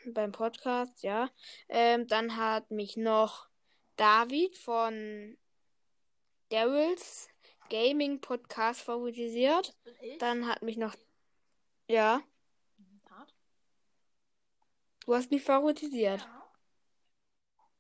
beim 0.07 0.33
Podcast, 0.33 1.03
ja. 1.03 1.31
Ähm, 1.69 2.07
dann 2.07 2.37
hat 2.37 2.71
mich 2.71 2.97
noch 2.97 3.49
David 3.97 4.57
von 4.57 5.37
Daryls 6.51 7.29
Gaming 7.71 8.21
Podcast 8.21 8.83
favorisiert. 8.83 9.77
Dann 10.19 10.47
hat 10.47 10.63
mich 10.63 10.77
noch, 10.77 10.95
ja, 11.89 12.23
du 15.05 15.15
hast 15.15 15.31
mich 15.31 15.43
favorisiert. 15.43 16.21
Ja. 16.21 16.41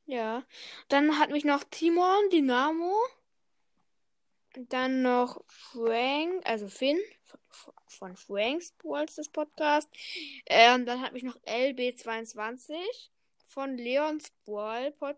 Ja. 0.06 0.44
Dann 0.88 1.18
hat 1.18 1.30
mich 1.30 1.44
noch 1.44 1.64
Timon 1.64 2.30
Dynamo. 2.30 2.94
Dann 4.56 5.02
noch 5.02 5.42
Frank, 5.48 6.46
also 6.46 6.68
Finn 6.68 7.00
von 7.94 8.16
Franks 8.16 8.72
Balls, 8.82 9.14
das 9.14 9.28
Podcast. 9.28 9.88
Ähm, 10.46 10.86
dann 10.86 11.00
hat 11.00 11.12
mich 11.12 11.22
noch 11.22 11.36
LB22 11.44 12.74
von 13.46 13.76
Leons 13.76 14.30
Ball, 14.44 14.92
Pod, 14.92 15.16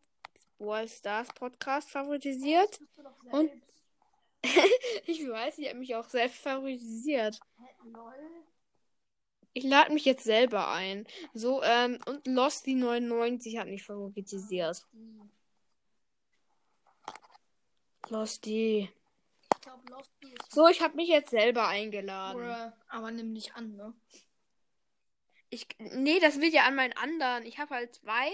Ball 0.58 0.88
Stars 0.88 1.28
Podcast 1.34 1.90
favorisiert. 1.90 2.80
Und-. 3.30 3.50
Ich 5.06 5.28
weiß, 5.28 5.58
ich 5.58 5.68
habe 5.68 5.78
mich 5.78 5.94
auch 5.96 6.08
selbst 6.08 6.38
favorisiert. 6.38 7.40
Ich 9.52 9.64
lade 9.64 9.92
mich 9.92 10.04
jetzt 10.04 10.24
selber 10.24 10.68
ein. 10.68 11.06
So, 11.32 11.62
ähm, 11.62 11.98
und 12.06 12.26
Lost 12.26 12.66
die 12.66 12.74
99 12.74 13.58
hat 13.58 13.68
mich 13.68 13.82
favorisiert. 13.82 14.86
Die. 14.92 15.20
Lost 18.08 18.44
die. 18.44 18.88
Glaube, 19.66 20.08
Bee 20.20 20.28
ist. 20.28 20.52
So, 20.52 20.68
ich 20.68 20.80
habe 20.80 20.94
mich 20.94 21.08
jetzt 21.08 21.30
selber 21.30 21.66
eingeladen. 21.66 22.38
Bruh. 22.38 22.72
Aber 22.88 23.10
nimm 23.10 23.32
nicht 23.32 23.56
an, 23.56 23.74
ne? 23.74 23.94
Ich, 25.50 25.66
nee, 25.78 26.20
das 26.20 26.40
wird 26.40 26.52
ja 26.52 26.66
an 26.66 26.76
meinen 26.76 26.92
anderen. 26.92 27.44
Ich 27.44 27.58
habe 27.58 27.74
halt 27.74 27.94
zwei 27.94 28.30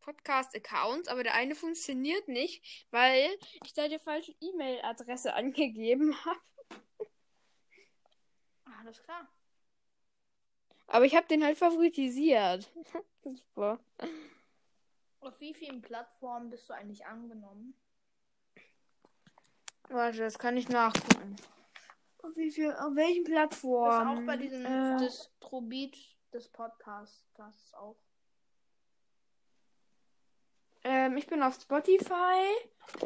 Podcast-Accounts, 0.00 1.08
aber 1.08 1.24
der 1.24 1.34
eine 1.34 1.56
funktioniert 1.56 2.28
nicht, 2.28 2.86
weil 2.92 3.28
ich 3.64 3.74
da 3.74 3.88
die 3.88 3.98
falsche 3.98 4.32
E-Mail-Adresse 4.40 5.34
angegeben 5.34 6.14
habe. 6.24 6.40
Alles 8.80 9.02
klar. 9.02 9.28
Aber 10.86 11.04
ich 11.04 11.16
habe 11.16 11.26
den 11.26 11.42
halt 11.42 11.58
favoritisiert. 11.58 12.70
Super. 13.24 13.80
Auf 15.18 15.40
wie 15.40 15.52
vielen 15.52 15.82
Plattformen 15.82 16.50
bist 16.50 16.68
du 16.68 16.74
eigentlich 16.74 17.04
angenommen? 17.06 17.74
Warte, 19.88 20.18
das 20.18 20.38
kann 20.38 20.56
ich 20.56 20.68
nachgucken. 20.68 21.36
Auf, 22.22 22.36
wie 22.36 22.50
viel, 22.50 22.72
auf 22.72 22.94
welchen 22.94 23.24
Das 23.24 23.32
Plattformen? 23.32 24.18
ist 24.18 24.22
auch 24.22 24.26
bei 24.26 24.36
diesem 24.36 24.66
äh, 24.66 24.96
Distrobit 24.98 25.96
des 26.32 26.48
Podcasts. 26.48 27.26
Das 27.36 27.72
auch. 27.74 27.96
ähm, 30.84 31.16
ich 31.16 31.26
bin 31.26 31.42
auf 31.42 31.54
Spotify, 31.54 32.42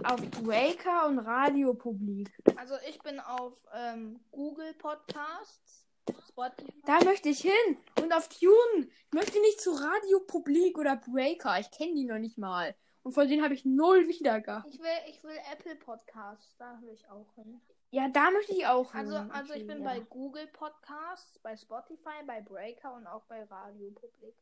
auf 0.04 0.20
Breaker 0.42 1.06
und 1.06 1.18
Radio 1.20 1.74
Publik. 1.74 2.30
Also 2.56 2.74
ich 2.88 2.98
bin 3.00 3.20
auf 3.20 3.62
ähm, 3.74 4.20
Google 4.30 4.74
Podcasts, 4.74 5.86
Spotify. 6.28 6.72
Da 6.86 7.02
möchte 7.04 7.28
ich 7.28 7.40
hin. 7.42 7.76
Und 8.02 8.12
auf 8.14 8.28
Tune. 8.28 8.88
Ich 9.06 9.12
möchte 9.12 9.38
nicht 9.40 9.60
zu 9.60 9.70
Radio 9.72 10.20
Publik 10.26 10.78
oder 10.78 10.96
Breaker. 10.96 11.60
Ich 11.60 11.70
kenne 11.70 11.94
die 11.94 12.04
noch 12.04 12.18
nicht 12.18 12.38
mal. 12.38 12.74
Und 13.10 13.14
von 13.14 13.26
denen 13.26 13.42
habe 13.42 13.54
ich 13.54 13.64
null 13.64 14.06
Wiedergaben. 14.06 14.70
Ich 14.70 14.78
will, 14.78 14.86
ich 15.08 15.24
will 15.24 15.36
Apple 15.50 15.74
Podcasts, 15.74 16.56
da 16.58 16.80
will 16.80 16.90
ich 16.90 17.08
auch 17.10 17.34
hin. 17.34 17.60
Ja, 17.90 18.06
da 18.08 18.30
möchte 18.30 18.52
ich 18.52 18.64
auch 18.68 18.94
Also, 18.94 19.18
hin. 19.18 19.32
also 19.32 19.52
ich 19.52 19.64
Okay, 19.64 19.74
bin 19.74 19.82
ja. 19.82 19.84
bei 19.94 19.98
Google 19.98 20.46
Podcasts, 20.46 21.40
bei 21.40 21.56
Spotify, 21.56 22.22
bei 22.24 22.40
Breaker 22.40 22.94
und 22.94 23.08
auch 23.08 23.24
bei 23.24 23.42
Radio 23.42 23.90
Public. 23.90 24.36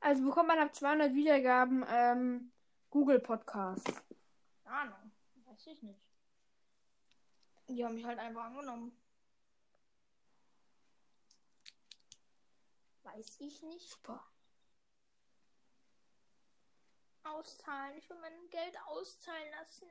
Also 0.00 0.24
bekommt 0.24 0.48
man 0.48 0.58
ab 0.58 0.74
200 0.74 1.14
Wiedergaben 1.14 1.84
ähm, 1.88 2.50
Google 2.90 3.20
Podcast. 3.20 3.92
Ahnung, 4.64 5.12
weiß 5.44 5.68
ich 5.68 5.80
nicht. 5.84 6.00
Die 7.68 7.84
haben 7.84 7.94
mich 7.94 8.04
halt 8.06 8.18
einfach 8.18 8.42
angenommen. 8.46 8.90
Weiß 13.04 13.36
ich 13.38 13.62
nicht. 13.62 13.88
Super. 13.88 14.20
Auszahlen. 17.26 17.96
Ich 17.98 18.08
will 18.08 18.18
mein 18.20 18.50
Geld 18.50 18.76
auszahlen 18.86 19.50
lassen. 19.58 19.86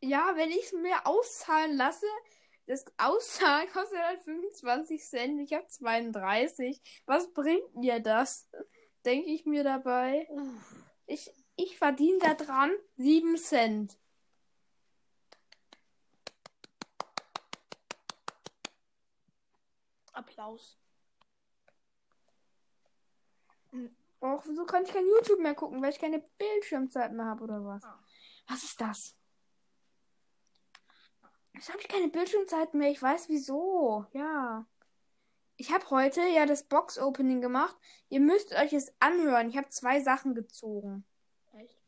Ja, 0.00 0.32
wenn 0.36 0.50
ich 0.50 0.64
es 0.64 0.72
mir 0.72 1.06
auszahlen 1.06 1.76
lasse, 1.76 2.06
das 2.66 2.84
Auszahlen 2.98 3.68
kostet 3.72 3.98
halt 3.98 4.20
25 4.20 5.02
Cent. 5.04 5.40
Ich 5.40 5.52
habe 5.52 5.66
32. 5.66 6.80
Was 7.06 7.32
bringt 7.32 7.74
mir 7.74 8.00
das? 8.00 8.48
Denke 9.04 9.30
ich 9.30 9.46
mir 9.46 9.64
dabei. 9.64 10.28
Ich, 11.06 11.30
ich 11.56 11.78
verdiene 11.78 12.18
da 12.18 12.34
dran 12.34 12.72
7 12.96 13.36
Cent. 13.36 13.96
Applaus. 20.12 20.78
Och, 24.20 24.42
wieso 24.46 24.64
kann 24.64 24.84
ich 24.84 24.92
kein 24.92 25.06
YouTube 25.06 25.40
mehr 25.40 25.54
gucken, 25.54 25.82
weil 25.82 25.90
ich 25.90 25.98
keine 25.98 26.20
Bildschirmzeit 26.38 27.12
mehr 27.12 27.26
habe 27.26 27.44
oder 27.44 27.64
was? 27.64 27.84
Ah. 27.84 28.02
Was 28.48 28.62
ist 28.64 28.80
das? 28.80 29.16
Jetzt 31.52 31.70
habe 31.70 31.80
ich 31.80 31.88
keine 31.88 32.08
Bildschirmzeit 32.08 32.74
mehr. 32.74 32.90
Ich 32.90 33.00
weiß 33.00 33.28
wieso. 33.28 34.06
Ja. 34.12 34.66
Ich 35.56 35.72
habe 35.72 35.88
heute 35.90 36.20
ja 36.20 36.44
das 36.44 36.64
Box-Opening 36.64 37.40
gemacht. 37.40 37.76
Ihr 38.08 38.20
müsst 38.20 38.52
euch 38.52 38.72
es 38.74 38.94
anhören. 39.00 39.48
Ich 39.48 39.56
habe 39.56 39.68
zwei 39.70 40.00
Sachen 40.00 40.34
gezogen. 40.34 41.06
Echt? 41.54 41.80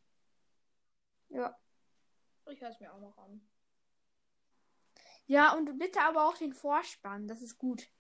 Ja. 1.29 1.59
Ich 2.47 2.61
höre 2.61 2.71
es 2.71 2.81
mir 2.81 2.93
auch 2.93 3.01
noch 3.01 3.17
an. 3.19 3.47
Ja, 5.27 5.53
und 5.53 5.79
bitte 5.79 6.01
aber 6.01 6.27
auch 6.27 6.39
den 6.39 6.55
Vorspann. 6.55 7.29
Das 7.29 7.43
ist 7.43 7.59
gut. 7.59 7.91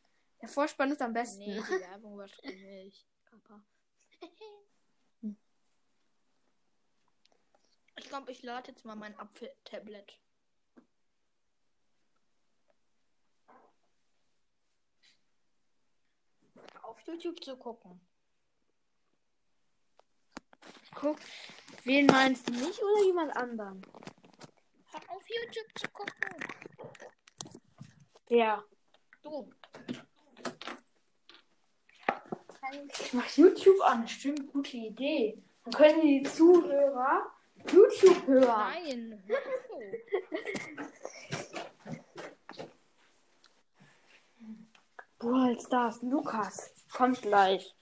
Der 0.40 0.48
Vorspann 0.48 0.90
ist 0.90 1.02
am 1.02 1.12
besten. 1.12 1.40
Nee, 1.40 1.60
die 1.60 1.80
Werbung 1.90 2.14
überspringe 2.14 2.84
ich. 2.84 3.06
Papa. 3.26 3.62
Ich 7.96 8.10
glaube, 8.10 8.32
ich 8.32 8.42
lade 8.42 8.70
jetzt 8.70 8.84
mal 8.84 8.96
mein 8.96 9.18
Apfel-Tablet. 9.18 10.18
Auf 16.82 17.00
YouTube 17.06 17.44
zu 17.44 17.56
gucken. 17.56 18.00
Guck. 20.94 21.18
Wen 21.84 22.06
meinst 22.06 22.48
du? 22.48 22.52
Mich 22.52 22.82
oder 22.82 23.04
jemand 23.04 23.36
anderen? 23.36 23.82
Hör 24.90 25.00
auf 25.10 25.28
YouTube 25.28 25.78
zu 25.78 25.88
gucken. 25.90 26.34
Ja. 28.28 28.64
Du. 29.22 29.50
Ich 33.00 33.12
mach 33.12 33.28
YouTube 33.36 33.80
an. 33.82 34.06
Stimmt, 34.06 34.52
gute 34.52 34.76
Idee. 34.76 35.42
Dann 35.64 35.72
können 35.72 36.00
die 36.02 36.22
Zuhörer 36.22 37.30
YouTube 37.70 38.26
hören. 38.26 38.46
Nein. 38.46 39.22
auf. 39.28 40.48
Brawl 45.18 45.58
Stars, 45.60 46.02
Lukas. 46.02 46.72
Kommt 46.92 47.22
gleich. 47.22 47.74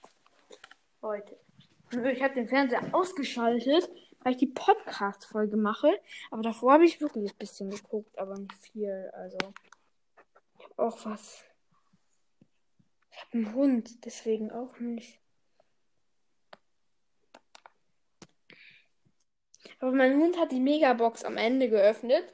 Heute. 1.01 1.37
Ich 1.91 2.21
habe 2.21 2.33
den 2.33 2.47
Fernseher 2.47 2.83
ausgeschaltet, 2.93 3.89
weil 4.21 4.33
ich 4.33 4.39
die 4.39 4.47
Podcast-Folge 4.47 5.55
mache. 5.55 5.99
Aber 6.31 6.41
davor 6.41 6.73
habe 6.73 6.85
ich 6.85 6.99
wirklich 6.99 7.31
ein 7.31 7.37
bisschen 7.37 7.69
geguckt, 7.69 8.17
aber 8.17 8.35
nicht 8.37 8.53
viel. 8.55 9.11
Also. 9.13 9.37
Ich 10.57 10.65
habe 10.65 10.83
auch 10.83 11.05
was. 11.05 11.43
Einen 13.33 13.53
Hund, 13.53 14.05
deswegen 14.05 14.51
auch 14.51 14.79
nicht. 14.79 15.19
Aber 19.79 19.91
mein 19.91 20.17
Hund 20.17 20.37
hat 20.39 20.51
die 20.51 20.59
Megabox 20.59 21.23
am 21.23 21.37
Ende 21.37 21.69
geöffnet. 21.69 22.33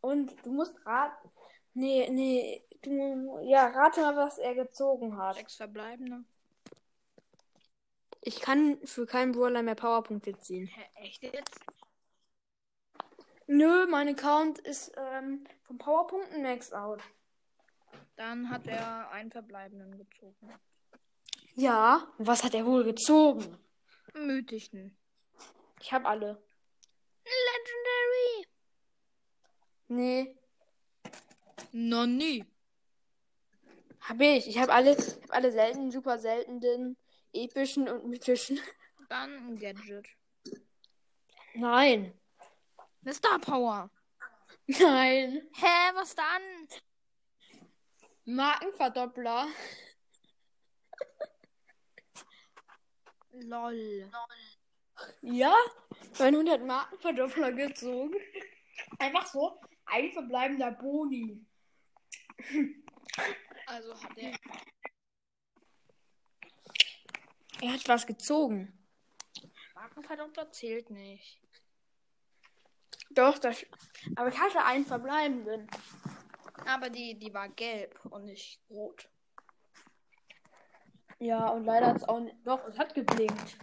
Und 0.00 0.34
du 0.44 0.52
musst 0.52 0.74
raten. 0.84 1.30
Nee, 1.74 2.08
nee. 2.10 2.62
Du, 2.82 3.40
ja, 3.42 3.66
rate 3.68 4.00
mal, 4.00 4.16
was 4.16 4.38
er 4.38 4.54
gezogen 4.54 5.16
hat. 5.16 5.36
Sechs 5.36 5.56
verbleibende. 5.56 6.24
Ich 8.20 8.40
kann 8.40 8.78
für 8.84 9.06
keinen 9.06 9.32
Brawler 9.32 9.62
mehr 9.62 9.74
Powerpunkte 9.74 10.36
ziehen. 10.38 10.66
Hä, 10.66 11.02
echt 11.02 11.22
jetzt? 11.22 11.60
Nö, 13.46 13.86
mein 13.86 14.08
Account 14.08 14.58
ist 14.58 14.92
ähm, 14.96 15.44
von 15.62 15.78
Powerpunkten 15.78 16.42
maxed 16.42 16.74
out. 16.74 17.00
Dann 18.18 18.50
hat 18.50 18.66
er 18.66 19.10
einen 19.12 19.30
verbleibenden 19.30 19.96
gezogen. 19.96 20.52
Ja, 21.54 22.12
was 22.18 22.42
hat 22.42 22.52
er 22.52 22.66
wohl 22.66 22.82
gezogen? 22.82 23.56
Mythischen. 24.12 24.98
Ich 25.80 25.92
habe 25.92 26.08
alle. 26.08 26.42
Legendary. 27.24 28.48
Nee, 29.86 30.36
Noch 31.70 32.06
nie. 32.06 32.44
habe 34.00 34.26
ich. 34.26 34.48
Ich 34.48 34.58
habe 34.58 34.72
alle, 34.72 34.96
ich 34.96 35.22
hab 35.22 35.32
alle 35.32 35.52
seltenen, 35.52 35.92
super 35.92 36.18
seltenen, 36.18 36.96
epischen 37.32 37.88
und 37.88 38.04
mythischen. 38.08 38.58
Dann 39.08 39.32
ein 39.46 39.58
Gadget. 39.60 40.08
Nein. 41.54 42.12
Eine 43.04 43.14
Star 43.14 43.38
Power. 43.38 43.90
Nein. 44.66 45.48
Hä, 45.54 45.94
was 45.94 46.16
dann? 46.16 46.42
Markenverdoppler. 48.28 49.48
Lol. 53.32 54.10
Ja, 55.22 55.54
mein 56.18 56.36
Hund 56.36 56.50
hat 56.50 56.62
Markenverdoppler 56.62 57.52
gezogen. 57.52 58.14
Einfach 58.98 59.26
so 59.26 59.58
ein 59.86 60.12
verbleibender 60.12 60.72
Boni. 60.72 61.42
Also 63.66 63.94
hat 63.98 64.18
er. 64.18 64.38
Er 67.62 67.72
hat 67.72 67.88
was 67.88 68.06
gezogen. 68.06 68.86
Markenverdoppler 69.74 70.52
zählt 70.52 70.90
nicht. 70.90 71.40
Doch, 73.08 73.38
das. 73.38 73.64
Aber 74.16 74.28
ich 74.28 74.38
hatte 74.38 74.62
einen 74.64 74.84
verbleibenden. 74.84 75.70
Aber 76.68 76.90
die, 76.90 77.18
die 77.18 77.32
war 77.32 77.48
gelb 77.48 77.98
und 78.10 78.26
nicht 78.26 78.60
rot. 78.68 79.08
Ja, 81.18 81.48
und 81.48 81.64
leider 81.64 81.86
hat 81.86 81.96
es 81.96 82.04
auch 82.04 82.20
nicht. 82.20 82.36
Doch, 82.44 82.62
es 82.68 82.78
hat 82.78 82.94
geblinkt. 82.94 83.58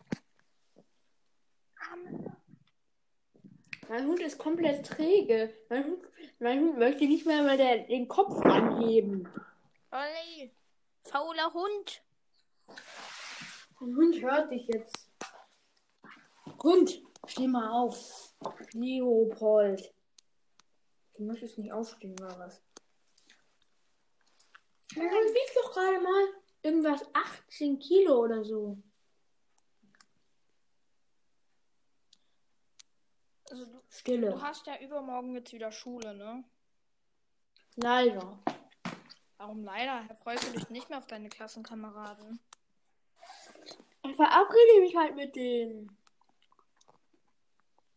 Mein 3.88 4.08
Hund 4.08 4.20
ist 4.22 4.40
komplett 4.40 4.88
träge. 4.88 5.54
Mein 5.70 5.84
Hund, 5.86 6.08
mein 6.40 6.60
Hund 6.62 6.80
möchte 6.80 7.06
nicht 7.06 7.28
mehr 7.28 7.44
mal 7.44 7.58
der, 7.58 7.86
den 7.86 8.08
Kopf 8.08 8.44
anheben. 8.44 9.30
Olli, 9.92 10.52
fauler 11.04 11.54
Hund. 11.54 12.02
Mein 13.80 13.96
Hund 13.96 14.22
hört 14.24 14.52
dich 14.52 14.66
jetzt. 14.66 15.12
Hund, 16.64 17.04
steh 17.28 17.48
mal 17.48 17.70
auf. 17.70 18.34
Leopold. 18.74 19.94
Du 21.14 21.24
möchtest 21.24 21.60
nicht 21.60 21.72
aufstehen, 21.72 22.20
oder 22.20 22.40
was? 22.40 22.65
Hund 24.94 25.04
wiegt 25.04 25.56
doch 25.56 25.74
gerade 25.74 26.00
mal 26.00 26.28
irgendwas 26.62 27.04
18 27.14 27.80
Kilo 27.80 28.24
oder 28.24 28.44
so. 28.44 28.78
Also 33.50 33.66
du, 33.66 33.82
Stille. 33.90 34.32
du 34.32 34.42
hast 34.42 34.66
ja 34.68 34.80
übermorgen 34.80 35.36
jetzt 35.36 35.54
wieder 35.54 35.72
Schule, 35.72 36.16
ne? 36.16 36.44
Leider. 37.76 38.40
Warum 39.38 39.64
leider? 39.64 40.08
Freust 40.24 40.48
du 40.48 40.52
dich 40.52 40.70
nicht 40.70 40.90
mehr 40.90 40.98
auf 40.98 41.08
deine 41.08 41.30
Klassenkameraden? 41.30 42.40
Ich 44.04 44.16
verabrede 44.16 44.80
mich 44.80 44.96
halt 44.96 45.16
mit 45.16 45.36
denen. 45.36 45.98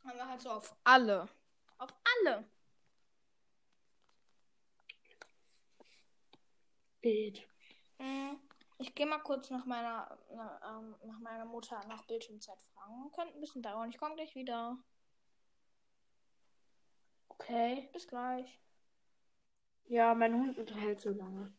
Aber 0.05 0.29
halt 0.29 0.41
so 0.41 0.51
auf 0.51 0.75
alle. 0.85 1.29
Auf 1.79 1.91
alle. 2.21 2.45
Bild. 7.01 7.47
Mhm. 7.99 8.39
Ich 8.79 8.95
gehe 8.95 9.07
mal 9.07 9.19
kurz 9.19 9.51
nach 9.51 9.67
meiner, 9.67 10.19
na, 10.33 10.79
ähm, 10.79 10.95
nach 11.05 11.19
meiner 11.19 11.45
Mutter 11.45 11.85
nach 11.89 12.07
Bildschirmzeit 12.07 12.61
fragen. 12.63 13.11
Könnte 13.13 13.35
ein 13.35 13.41
bisschen 13.41 13.63
dauern. 13.63 13.91
Ich 13.91 13.99
komme 13.99 14.15
gleich 14.15 14.35
wieder. 14.35 14.79
Okay. 17.29 17.89
Bis 17.93 18.07
gleich. 18.07 18.61
Ja, 19.87 20.15
mein 20.15 20.35
Hund 20.35 20.59
unterhält 20.59 21.01
so 21.01 21.11
lange. 21.11 21.53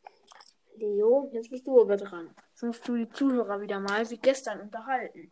Leo, 0.75 1.29
jetzt 1.33 1.49
bist 1.49 1.67
du 1.67 1.81
aber 1.81 1.97
dran. 1.97 2.33
Jetzt 2.51 2.63
musst 2.63 2.87
du 2.87 2.95
die 2.95 3.09
Zuhörer 3.09 3.59
wieder 3.59 3.79
mal 3.79 4.09
wie 4.09 4.17
gestern 4.17 4.61
unterhalten. 4.61 5.31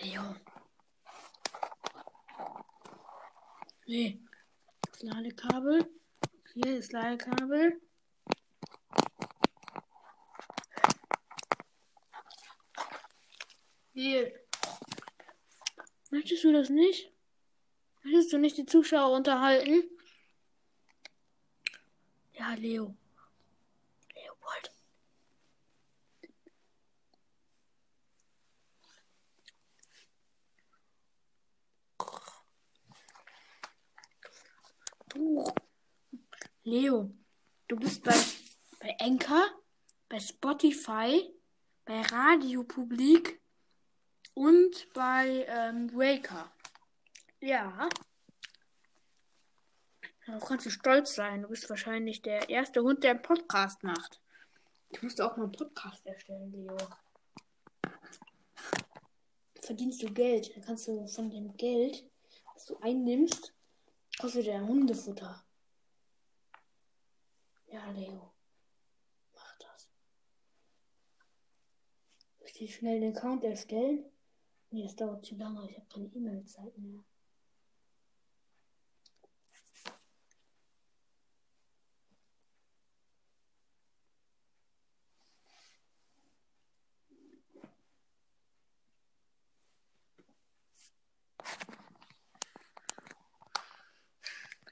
Leo. 0.00 0.36
Nee. 3.86 4.20
Das 5.02 5.10
Ladekabel. 5.10 5.90
Hier 6.54 6.76
ist 6.76 6.92
Ladekabel. 6.92 7.80
Hier. 13.94 14.32
Möchtest 16.10 16.44
du 16.44 16.52
das 16.52 16.68
nicht? 16.70 17.10
Möchtest 18.04 18.32
du 18.32 18.38
nicht 18.38 18.56
die 18.58 18.66
Zuschauer 18.66 19.16
unterhalten? 19.16 19.82
Ja, 22.34 22.54
Leo. 22.54 22.94
Leopold. 24.14 24.70
Du. 35.14 35.44
Leo, 36.72 37.14
du 37.68 37.76
bist 37.76 38.02
bei, 38.02 38.14
bei 38.80 38.96
Anchor, 38.98 39.44
bei 40.08 40.18
Spotify, 40.18 41.30
bei 41.84 42.00
Radio 42.00 42.64
Publik 42.64 43.42
und 44.32 44.88
bei 44.94 45.44
ähm, 45.50 45.88
Breaker. 45.88 46.50
Ja. 47.40 47.90
Darauf 50.24 50.46
kannst 50.46 50.64
du 50.64 50.70
stolz 50.70 51.14
sein. 51.14 51.42
Du 51.42 51.48
bist 51.48 51.68
wahrscheinlich 51.68 52.22
der 52.22 52.48
erste 52.48 52.80
Hund, 52.82 53.04
der 53.04 53.10
einen 53.10 53.20
Podcast 53.22 53.82
macht. 53.82 54.22
Ich 54.88 55.02
musste 55.02 55.26
auch 55.26 55.36
mal 55.36 55.42
einen 55.42 55.52
Podcast 55.52 56.06
erstellen, 56.06 56.52
Leo. 56.52 56.78
Verdienst 59.60 60.02
du 60.02 60.10
Geld. 60.10 60.56
Dann 60.56 60.64
kannst 60.64 60.88
du 60.88 61.06
von 61.06 61.28
dem 61.28 61.54
Geld, 61.58 62.08
was 62.54 62.64
du 62.64 62.78
einnimmst, 62.78 63.52
kostet 64.18 64.46
der 64.46 64.66
Hundefutter. 64.66 65.44
Ja, 67.72 67.90
Leo. 67.90 68.30
Mach 69.34 69.58
das. 69.58 69.88
Soll 72.38 72.48
ich 72.60 72.74
schnell 72.74 73.00
den 73.00 73.16
Account 73.16 73.44
erstellen? 73.44 74.04
Nee, 74.70 74.82
das 74.84 74.94
dauert 74.96 75.24
zu 75.24 75.36
lange. 75.36 75.70
Ich 75.70 75.76
habe 75.78 75.86
keine 75.88 76.06
E-Mail-Zeit 76.06 76.76
mehr. 76.76 77.02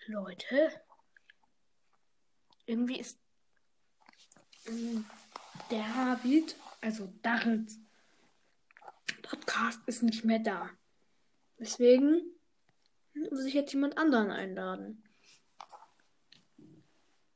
Leute, 0.06 0.82
irgendwie 2.70 3.00
ist 3.00 3.18
ähm, 4.66 5.04
der 5.70 5.84
David, 5.94 6.56
also 6.80 7.12
Darrels 7.20 7.78
Podcast 9.22 9.80
ist 9.86 10.02
nicht 10.02 10.24
mehr 10.24 10.38
da. 10.38 10.70
Deswegen 11.58 12.22
muss 13.30 13.44
ich 13.44 13.54
jetzt 13.54 13.72
jemand 13.72 13.98
anderen 13.98 14.30
einladen. 14.30 15.02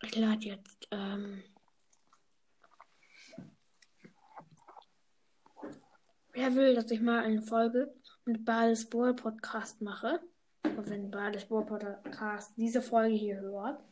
Ich 0.02 0.14
lade 0.14 0.46
jetzt, 0.46 0.86
ähm, 0.92 1.42
wer 6.32 6.54
will, 6.54 6.74
dass 6.74 6.90
ich 6.90 7.00
mal 7.00 7.24
eine 7.24 7.42
Folge 7.42 7.92
mit 8.24 8.44
Bades 8.44 8.88
Ball 8.88 9.14
Podcast 9.14 9.82
mache? 9.82 10.20
Und 10.62 10.88
wenn 10.88 11.10
Bades 11.10 11.46
Ball 11.46 11.66
Podcast 11.66 12.52
diese 12.56 12.82
Folge 12.82 13.14
hier 13.14 13.40
hört, 13.40 13.82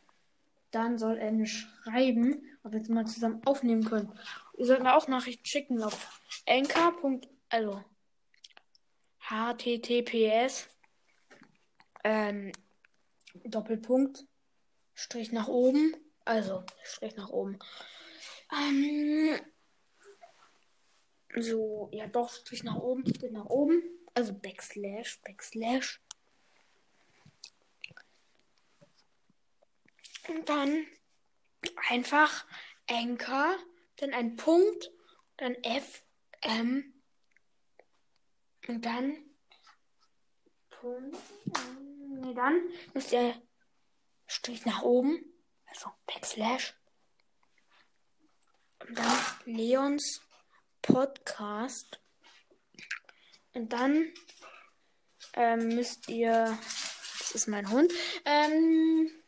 dann 0.73 0.97
soll 0.97 1.17
er 1.17 1.31
mir 1.31 1.45
schreiben, 1.45 2.43
ob 2.63 2.73
wir 2.73 2.81
es 2.81 2.89
mal 2.89 3.05
zusammen 3.05 3.41
aufnehmen 3.45 3.85
können. 3.85 4.11
Ihr 4.57 4.65
sollt 4.65 4.83
mir 4.83 4.95
auch 4.95 5.07
Nachrichten 5.07 5.45
schicken 5.45 5.81
auf 5.83 6.21
anchor. 6.47 7.21
also 7.49 7.83
https 9.19 10.67
ähm, 12.03 12.51
Doppelpunkt 13.45 14.25
Strich 14.95 15.31
nach 15.31 15.47
oben, 15.47 15.95
also 16.25 16.63
Strich 16.83 17.15
nach 17.15 17.29
oben. 17.29 17.57
Ähm, 18.51 19.39
so, 21.35 21.89
ja 21.91 22.07
doch, 22.07 22.31
Strich 22.31 22.63
nach 22.63 22.75
oben, 22.75 23.07
Strich 23.07 23.31
nach 23.31 23.45
oben, 23.45 23.81
also 24.13 24.33
Backslash, 24.33 25.19
Backslash. 25.23 26.02
Und 30.27 30.47
dann 30.47 30.87
einfach 31.89 32.45
Anchor, 32.89 33.55
dann 33.97 34.13
ein 34.13 34.35
Punkt, 34.35 34.91
dann 35.37 35.55
F, 35.63 36.03
M 36.41 36.93
und 38.67 38.85
dann 38.85 39.17
Punkt. 40.69 41.17
Nee, 42.09 42.33
dann 42.33 42.61
müsst 42.93 43.11
ihr 43.11 43.41
Strich 44.27 44.65
nach 44.65 44.81
oben, 44.81 45.23
also 45.65 45.91
Backslash. 46.05 46.73
Und 48.79 48.97
dann 48.97 49.17
Leons 49.45 50.21
Podcast. 50.81 51.99
Und 53.53 53.71
dann 53.71 54.11
ähm, 55.33 55.75
müsst 55.75 56.09
ihr, 56.09 56.57
das 57.19 57.31
ist 57.31 57.47
mein 57.47 57.69
Hund, 57.69 57.91
ähm, 58.25 59.22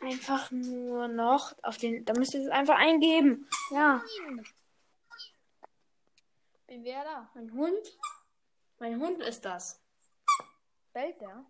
einfach 0.00 0.50
nur 0.50 1.08
noch 1.08 1.54
auf 1.62 1.76
den, 1.76 2.04
da 2.04 2.14
müsst 2.14 2.34
ihr 2.34 2.42
es 2.42 2.48
einfach 2.48 2.76
eingeben. 2.76 3.48
Ja. 3.70 4.02
Bin 6.66 6.84
wer 6.84 7.04
da? 7.04 7.30
Mein 7.34 7.52
Hund? 7.52 7.98
Mein 8.78 9.00
Hund 9.00 9.20
ist 9.20 9.44
das. 9.44 9.82
Bellt 10.92 11.20
der? 11.20 11.44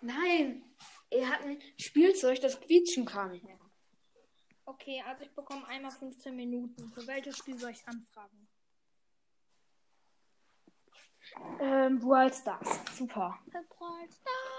Nein. 0.00 0.64
Er 1.10 1.28
hat 1.28 1.42
ein 1.42 1.60
Spielzeug, 1.78 2.40
das 2.40 2.60
quietschen 2.60 3.04
kann. 3.04 3.40
Okay, 4.64 5.02
also 5.06 5.24
ich 5.24 5.34
bekomme 5.34 5.66
einmal 5.66 5.90
15 5.90 6.36
Minuten. 6.36 6.90
Für 6.90 7.06
welches 7.06 7.38
Spiel 7.38 7.58
soll 7.58 7.70
ich 7.70 7.88
anfragen? 7.88 8.48
Ähm, 11.60 11.98
Brawl 11.98 12.32
Stars. 12.32 12.80
Super. 12.96 13.38
Brawl 13.50 14.06
Stars. 14.10 14.57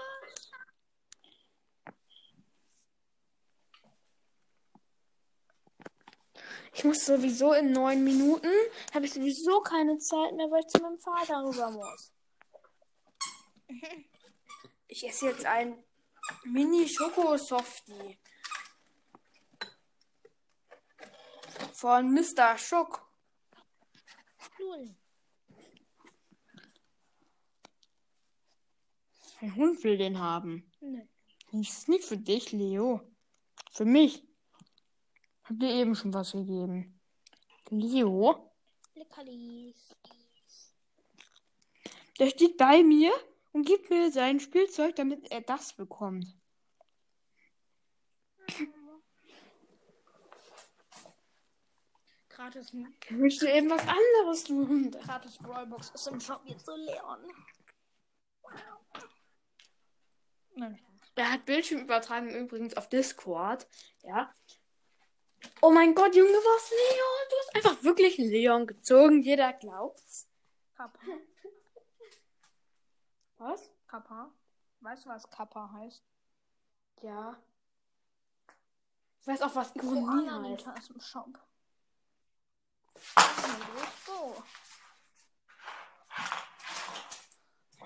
Ich 6.72 6.84
muss 6.84 7.04
sowieso 7.04 7.52
in 7.52 7.72
neun 7.72 8.04
Minuten, 8.04 8.50
habe 8.94 9.04
ich 9.04 9.12
sowieso 9.12 9.60
keine 9.60 9.98
Zeit 9.98 10.34
mehr, 10.34 10.50
weil 10.50 10.60
ich 10.60 10.68
zu 10.68 10.80
meinem 10.80 10.98
Vater 10.98 11.44
rüber 11.44 11.70
muss. 11.70 12.12
Ich 14.86 15.06
esse 15.06 15.26
jetzt 15.26 15.44
ein 15.46 15.84
Mini 16.44 16.88
Schoko 16.88 17.36
Softie. 17.36 18.18
Von 21.72 22.12
Mr. 22.12 22.58
Schock. 22.58 23.08
Null. 24.58 24.94
Ein 29.40 29.56
Hund 29.56 29.82
will 29.84 29.96
den 29.96 30.18
haben. 30.18 30.70
Nö. 30.80 31.00
Das 31.52 31.68
ist 31.68 31.88
nicht 31.88 32.04
für 32.04 32.18
dich, 32.18 32.52
Leo. 32.52 33.00
Für 33.72 33.84
mich. 33.84 34.22
Hab 35.50 35.58
dir 35.58 35.70
eben 35.70 35.96
schon 35.96 36.14
was 36.14 36.30
gegeben. 36.30 37.00
Leo, 37.70 38.52
Leckerlis. 38.94 39.96
der 42.20 42.28
steht 42.28 42.56
bei 42.56 42.84
mir 42.84 43.10
und 43.50 43.66
gibt 43.66 43.90
mir 43.90 44.12
sein 44.12 44.38
Spielzeug, 44.38 44.94
damit 44.94 45.28
er 45.32 45.40
das 45.40 45.72
bekommt. 45.72 46.24
Gratis, 52.28 52.72
Ich 52.72 53.10
möchte 53.10 53.50
eben 53.50 53.70
was 53.70 53.82
anderes 53.82 54.44
tun. 54.44 54.92
gratis 54.92 55.36
Brawlbox 55.38 55.90
ist 55.90 56.06
im 56.06 56.20
Shop 56.20 56.42
jetzt 56.44 56.64
so 56.64 56.76
Leon. 56.76 57.26
Nein. 60.54 60.78
Er 61.16 61.32
hat 61.32 61.44
Bildschirmübertragung 61.44 62.30
übrigens 62.30 62.76
auf 62.76 62.88
Discord. 62.88 63.66
Ja. 64.04 64.32
Oh 65.62 65.70
mein 65.70 65.94
Gott, 65.94 66.14
Junge, 66.14 66.30
was 66.30 66.70
Leon? 66.70 67.28
Du 67.28 67.36
hast 67.38 67.54
einfach 67.56 67.82
wirklich 67.84 68.16
Leon 68.18 68.66
gezogen. 68.66 69.22
Jeder 69.22 69.52
glaubt's. 69.52 70.28
Kappa. 70.74 70.98
Was? 73.38 73.70
Kappa. 73.86 74.30
Weißt 74.80 75.04
du, 75.04 75.10
was 75.10 75.28
Kappa 75.28 75.70
heißt? 75.72 76.02
Ja. 77.02 77.42
Ich 79.20 79.26
weiß 79.26 79.42
auch, 79.42 79.54
was 79.54 79.74
Ironie 79.76 80.04
Koala 80.04 80.42
heißt. 80.42 80.78
Ist 80.78 80.90
im 80.90 81.00
Shop. 81.00 81.38
So. 84.06 84.42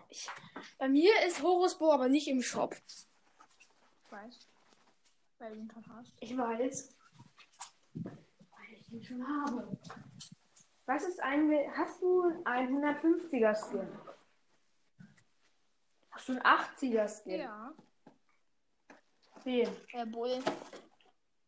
Ich, 0.09 0.31
bei 0.79 0.89
mir 0.89 1.27
ist 1.27 1.43
Horusbo 1.43 1.93
aber 1.93 2.09
nicht 2.09 2.29
im 2.29 2.43
Shop. 2.43 2.77
Ich 2.87 4.13
weiß. 4.13 4.49
Weil 5.39 5.51
du 5.51 5.57
ihn 5.59 5.73
hast. 5.89 6.13
Ich 6.21 6.37
weiß. 6.37 6.95
Weil 7.95 8.73
ich 8.73 8.91
ihn 8.93 9.03
schon 9.03 9.27
habe. 9.27 9.77
Was 10.87 11.05
ist 11.05 11.21
ein. 11.23 11.51
Hast 11.77 12.03
du 12.03 12.23
ein 12.45 12.69
150er 12.83 13.55
Skin? 13.55 13.89
Hast 16.11 16.29
du 16.29 16.33
einen 16.33 16.43
80er 16.43 17.09
Skin? 17.09 17.41
Ja. 17.41 17.73
Wen? 19.45 19.69
Der 19.93 20.07
Bull. 20.07 20.43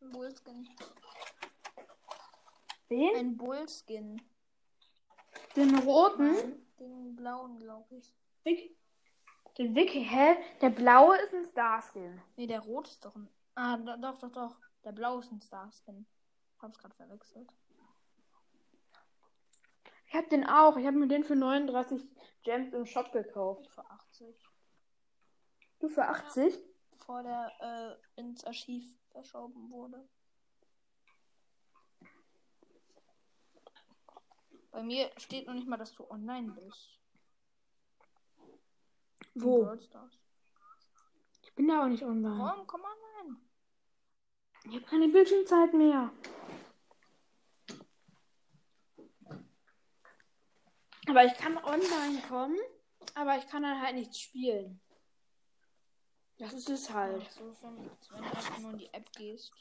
Ein 0.02 0.10
Bullskin. 0.12 0.68
Wen? 2.88 3.16
Ein 3.16 3.36
Bullskin. 3.36 4.20
Den 5.56 5.78
roten? 5.78 6.32
Nein, 6.34 6.66
den 6.78 7.16
blauen, 7.16 7.58
glaube 7.58 7.96
ich. 7.96 8.14
Vic- 8.44 8.76
Den 9.58 9.74
Wiki, 9.74 10.04
hä? 10.04 10.36
Der 10.60 10.70
blaue 10.70 11.16
ist 11.18 11.32
ein 11.34 11.44
Starskin. 11.46 12.20
Nee, 12.36 12.46
der 12.46 12.60
rot 12.60 12.88
ist 12.88 13.04
doch 13.04 13.14
ein. 13.16 13.28
Ah, 13.54 13.76
do- 13.78 13.96
doch, 13.96 14.18
doch, 14.18 14.30
doch. 14.30 14.56
Der 14.84 14.92
blaue 14.92 15.20
ist 15.20 15.32
ein 15.32 15.40
Starskin. 15.40 16.06
Ich 16.66 16.68
hab's 16.68 16.78
gerade 16.78 16.94
verwechselt. 16.96 17.48
Ich 20.08 20.14
hab 20.14 20.28
den 20.30 20.44
auch. 20.44 20.76
Ich 20.76 20.84
habe 20.84 20.96
mir 20.96 21.06
den 21.06 21.22
für 21.22 21.36
39 21.36 22.02
Gems 22.42 22.72
im 22.72 22.86
Shop 22.86 23.12
gekauft. 23.12 23.68
Für 23.68 23.88
80. 23.88 24.36
Du 25.78 25.88
für 25.88 26.08
80? 26.08 26.58
Bevor 26.90 27.22
der 27.22 28.00
äh, 28.16 28.20
ins 28.20 28.42
Archiv 28.44 28.84
verschoben 29.12 29.70
wurde. 29.70 30.08
Bei 34.72 34.82
mir 34.82 35.08
steht 35.18 35.46
noch 35.46 35.54
nicht 35.54 35.68
mal, 35.68 35.76
dass 35.76 35.94
du 35.94 36.10
online 36.10 36.50
bist. 36.50 36.98
Wo? 39.34 39.72
Ich 41.42 41.54
bin 41.54 41.68
da 41.68 41.84
auch 41.84 41.88
nicht 41.88 42.02
online. 42.02 42.38
Warum? 42.40 42.66
Komm 42.66 42.82
online. 42.82 43.45
Ich 44.68 44.74
habe 44.74 44.84
keine 44.84 45.08
Bildschirmzeit 45.08 45.72
mehr. 45.74 46.10
Aber 51.08 51.24
ich 51.24 51.34
kann 51.34 51.56
online 51.58 52.20
kommen, 52.28 52.58
aber 53.14 53.38
ich 53.38 53.46
kann 53.46 53.62
dann 53.62 53.80
halt 53.80 53.94
nichts 53.94 54.20
spielen. 54.20 54.80
Das 56.38 56.52
ist 56.52 56.68
es 56.68 56.92
halt. 56.92 57.22
Ach 57.24 57.30
so, 57.30 57.54
schon, 57.54 57.76
wenn 57.76 58.22
du 58.22 58.24
einfach 58.24 58.58
nur 58.58 58.72
in 58.72 58.78
die 58.78 58.92
App 58.92 59.10
gehst. 59.12 59.52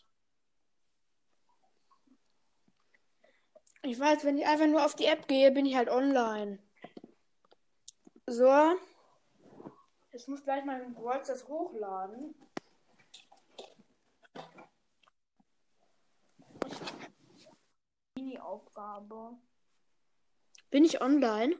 Ich 3.84 4.00
weiß, 4.00 4.26
wenn 4.26 4.40
ich 4.40 4.48
einfach 4.48 4.66
nur 4.66 4.84
auf 4.84 4.96
die 4.96 5.06
App 5.06 5.28
gehe, 5.28 5.52
bin 5.52 5.68
ich 5.68 5.76
halt 5.76 5.90
online. 5.90 6.58
So. 8.26 8.76
Jetzt 10.12 10.28
muss 10.28 10.44
gleich 10.44 10.66
mal 10.66 10.84
Brawl 10.90 11.22
das 11.26 11.48
hochladen. 11.48 12.34
Mini-Aufgabe. 18.36 19.38
Bin 20.70 20.84
ich 20.84 21.02
online? 21.02 21.56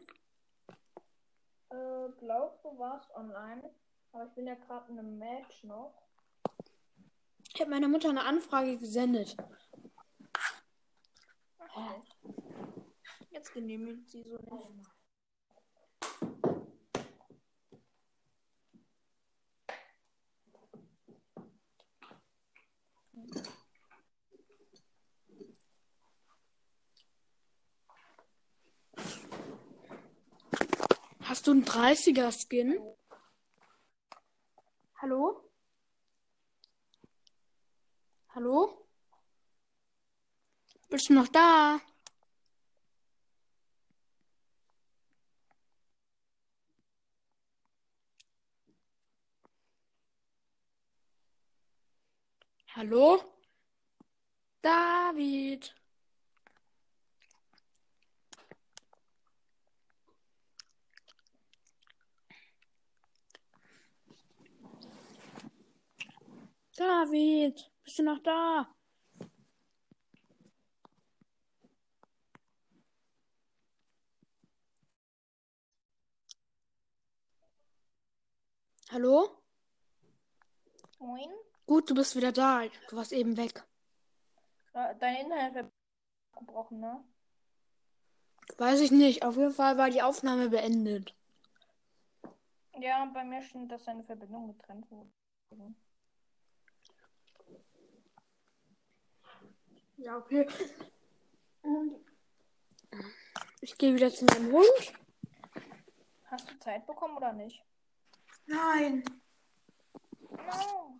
Äh, 1.70 2.10
glaub, 2.20 2.62
du 2.62 2.78
warst 2.78 3.10
online. 3.16 3.74
Aber 4.12 4.26
ich 4.26 4.34
bin 4.34 4.48
ja 4.48 4.56
gerade 4.56 4.92
in 4.92 5.00
einem 5.00 5.18
Match 5.18 5.64
noch. 5.64 5.94
Ich 7.54 7.62
habe 7.62 7.72
meiner 7.72 7.88
Mutter 7.88 8.10
eine 8.10 8.26
Anfrage 8.26 8.78
gesendet. 8.78 9.38
Ach, 11.60 11.94
Jetzt 13.32 13.54
genehmigt 13.54 14.10
sie 14.10 14.24
so 14.24 14.38
nicht. 14.38 14.90
Hast 31.46 31.50
du 31.50 31.52
einen 31.52 31.66
30er 31.66 32.32
Skin? 32.32 32.80
Hallo? 35.00 35.48
Hallo? 38.30 38.88
Bist 40.90 41.10
du 41.10 41.14
noch 41.14 41.28
da? 41.28 41.80
Hallo? 52.76 53.22
David? 54.64 55.76
David, 66.78 67.72
bist 67.84 68.00
du 68.00 68.04
noch 68.04 68.20
da? 68.20 68.68
Hallo? 78.92 79.42
Moin. 81.00 81.30
Gut, 81.66 81.90
du 81.90 81.96
bist 81.96 82.16
wieder 82.18 82.34
da. 82.34 82.64
Du 82.90 82.98
warst 82.98 83.14
eben 83.14 83.38
weg. 83.38 83.66
Äh, 84.74 84.96
Dein 85.00 85.16
Internet 85.16 85.56
wird 85.56 85.72
gebrochen, 86.38 86.82
ne? 86.82 87.04
Weiß 88.58 88.82
ich 88.82 88.92
nicht. 88.92 89.24
Auf 89.24 89.38
jeden 89.38 89.54
Fall 89.54 89.78
war 89.78 89.90
die 89.90 90.02
Aufnahme 90.02 90.50
beendet. 90.50 91.16
Ja, 92.78 93.06
bei 93.06 93.24
mir 93.24 93.42
stimmt, 93.42 93.72
dass 93.72 93.86
deine 93.86 94.04
Verbindung 94.04 94.48
getrennt 94.48 94.92
wurde. 94.92 95.10
Ja, 99.98 100.18
okay. 100.18 100.48
Ich 103.62 103.78
gehe 103.78 103.96
wieder 103.96 104.12
zu 104.12 104.26
meinem 104.26 104.52
Hund. 104.52 104.94
Hast 106.26 106.52
du 106.52 106.60
Zeit 106.60 106.86
bekommen 106.86 107.18
oder 107.18 107.34
nicht? 107.34 107.64
Nein. 108.46 109.04
No. 110.30 111.00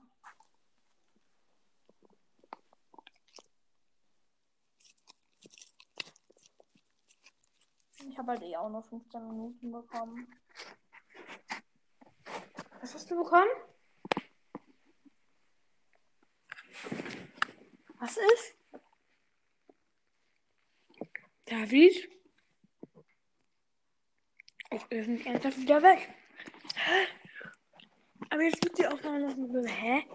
Ich 8.08 8.18
habe 8.18 8.32
halt 8.32 8.44
eh 8.44 8.56
auch 8.56 8.70
noch 8.70 8.86
15 8.86 9.28
Minuten 9.28 9.72
bekommen. 9.72 10.28
Was 12.80 12.94
hast 12.94 13.12
du 13.12 13.24
bekommen? 13.24 13.50
Was 18.00 18.18
ist? 18.18 18.56
David? 21.46 22.10
Ich 24.72 24.84
bin 24.88 25.14
nicht 25.14 25.28
ernsthaft 25.28 25.60
wieder 25.60 25.82
weg. 25.84 26.14
Aber 28.30 28.42
jetzt 28.42 28.64
wird 28.64 28.78
die 28.80 28.88
Aufnahme 28.88 29.20
noch 29.20 29.36
ein 29.36 29.52
bisschen. 29.52 29.68
Hä? 29.68 30.08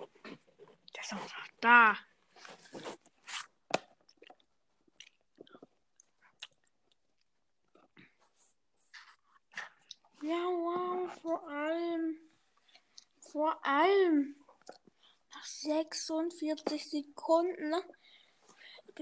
Das 0.93 1.05
ist 1.05 1.13
doch 1.13 1.19
noch 1.19 1.49
da. 1.61 1.97
Ja, 10.23 10.45
wow, 10.45 11.11
vor 11.23 11.49
allem. 11.49 12.19
Vor 13.21 13.65
allem. 13.65 14.37
Nach 15.33 15.45
46 15.47 16.91
Sekunden. 16.91 17.71
ne? 17.71 17.83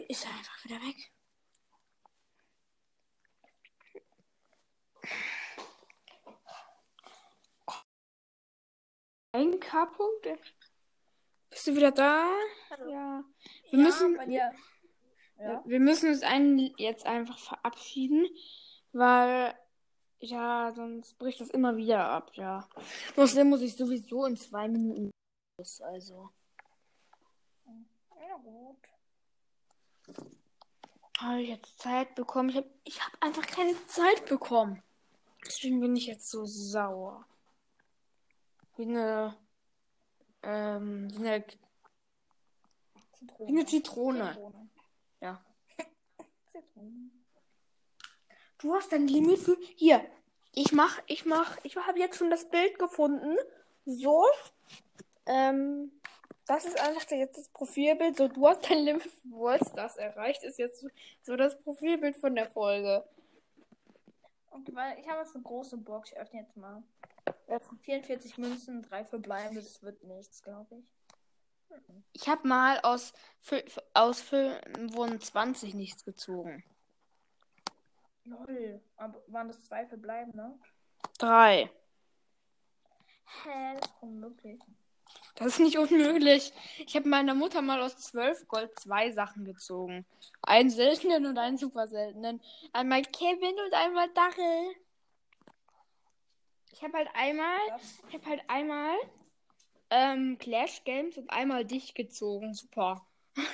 Ist 0.09 0.27
er 0.27 0.31
einfach 0.31 0.65
wieder 0.65 0.81
weg. 0.83 1.11
Ein 9.33 9.61
K-Punkt. 9.61 10.27
Bist 11.51 11.67
du 11.67 11.77
wieder 11.77 11.93
da? 11.93 12.29
Hallo. 12.71 12.91
Ja. 12.91 13.25
Wir 13.71 13.79
ja, 13.79 13.85
müssen. 13.85 14.31
Ja. 14.31 14.53
wir 15.65 15.81
müssen 15.81 16.09
uns 16.11 16.23
einen 16.23 16.75
jetzt 16.77 17.07
einfach 17.07 17.39
verabschieden, 17.39 18.27
weil 18.93 19.55
ja, 20.21 20.73
sonst 20.75 21.17
bricht 21.19 21.41
das 21.41 21.51
immer 21.51 21.77
wieder 21.77 22.05
ab, 22.05 22.33
ja. 22.35 22.69
Außerdem 23.17 23.51
muss 23.51 23.61
ich 23.61 23.77
sowieso 23.77 24.25
in 24.27 24.37
zwei 24.37 24.67
Minuten 24.67 25.11
los, 25.59 25.81
also. 25.81 26.31
Ja, 27.67 28.37
gut. 28.43 28.89
Habe 31.19 31.43
ich 31.43 31.49
jetzt 31.49 31.79
Zeit 31.79 32.15
bekommen? 32.15 32.49
Ich 32.51 32.57
habe 32.57 32.71
ich 32.85 33.05
hab 33.05 33.13
einfach 33.23 33.47
keine 33.47 33.75
Zeit 33.87 34.27
bekommen. 34.27 34.83
Deswegen 35.47 35.81
bin 35.81 35.97
ich 35.97 36.07
jetzt 36.07 36.31
so 36.31 36.45
sauer. 36.45 37.25
Wie 38.77 38.83
eine, 38.83 39.37
ähm, 40.43 41.09
wie 41.13 41.27
eine, 41.27 41.45
Zitrone. 43.13 43.49
wie 43.49 43.53
eine 43.53 43.67
Zitrone. 43.67 44.33
Zitrone. 44.33 44.69
Ja. 45.21 45.45
Zitrone. 46.47 47.11
Du 48.59 48.75
hast 48.75 48.93
dein 48.93 49.09
Limit 49.09 49.39
für. 49.39 49.57
Hier. 49.77 50.05
Ich 50.53 50.73
mach, 50.73 51.01
ich 51.07 51.25
mach, 51.25 51.57
ich 51.63 51.77
habe 51.77 51.99
jetzt 51.99 52.17
schon 52.17 52.31
das 52.31 52.49
Bild 52.49 52.79
gefunden. 52.79 53.37
So. 53.85 54.27
Ähm, 55.27 55.93
das 56.47 56.65
ist 56.65 56.81
einfach 56.81 57.09
jetzt 57.11 57.37
das 57.37 57.49
Profilbild. 57.49 58.17
So, 58.17 58.29
du 58.29 58.49
hast 58.49 58.69
dein 58.69 58.79
Limit 58.79 59.03
für 59.03 59.59
das 59.77 59.97
erreicht. 59.97 60.43
Ist 60.43 60.59
jetzt 60.59 60.85
so 61.23 61.37
das 61.37 61.61
Profilbild 61.63 62.17
von 62.17 62.35
der 62.35 62.49
Folge. 62.49 63.05
Okay, 64.51 64.75
weil 64.75 64.99
ich 64.99 65.09
habe 65.09 65.21
jetzt 65.21 65.35
eine 65.35 65.45
große 65.45 65.77
Box. 65.77 66.13
Ich 66.13 66.19
öffne 66.19 66.41
jetzt 66.41 66.57
mal. 66.57 66.83
Jetzt 67.47 67.69
sind 67.69 67.81
44 67.83 68.39
Münzen, 68.39 68.83
drei 68.83 69.05
verbleibende. 69.05 69.63
Das 69.63 69.83
wird 69.83 70.03
nichts, 70.05 70.43
glaube 70.43 70.77
ich. 70.77 70.85
Ich 72.13 72.29
habe 72.29 72.49
mal 72.49 72.81
aus, 72.81 73.13
aus 73.95 74.21
25 74.21 75.75
nichts 75.75 76.05
gezogen. 76.05 76.65
Lol. 78.25 78.81
Aber 78.97 79.23
waren 79.29 79.49
das 79.49 79.65
zwei 79.65 79.87
verbleibende? 79.87 80.59
Drei. 81.19 81.71
Hä, 83.45 83.75
das 83.75 83.91
ist 83.91 83.97
unmöglich. 84.01 84.61
Das 85.39 85.47
ist 85.47 85.61
nicht 85.61 85.79
unmöglich. 85.79 86.53
Ich 86.85 86.97
habe 86.97 87.09
meiner 87.09 87.33
Mutter 87.33 87.63
mal 87.63 87.81
aus 87.81 87.97
12 87.97 88.49
Gold 88.49 88.77
zwei 88.77 89.13
Sachen 89.13 89.45
gezogen. 89.45 90.05
Einen 90.43 90.69
seltenen 90.69 91.27
und 91.27 91.39
einen 91.39 91.57
super 91.57 91.87
seltenen. 91.87 92.43
Einmal 92.73 93.03
Kevin 93.03 93.55
und 93.65 93.73
einmal 93.73 94.09
Darrell. 94.15 94.75
Ich 96.73 96.83
habe 96.83 96.99
halt 96.99 97.09
einmal, 97.15 97.57
ich 98.09 98.15
habe 98.15 98.27
halt 98.27 98.43
einmal 98.49 98.97
ähm, 99.91 100.39
Clash 100.39 100.83
Games 100.83 101.17
und 101.17 101.31
einmal 101.31 101.65
dich 101.65 101.95
gezogen. 101.95 102.53
Super. 102.53 103.07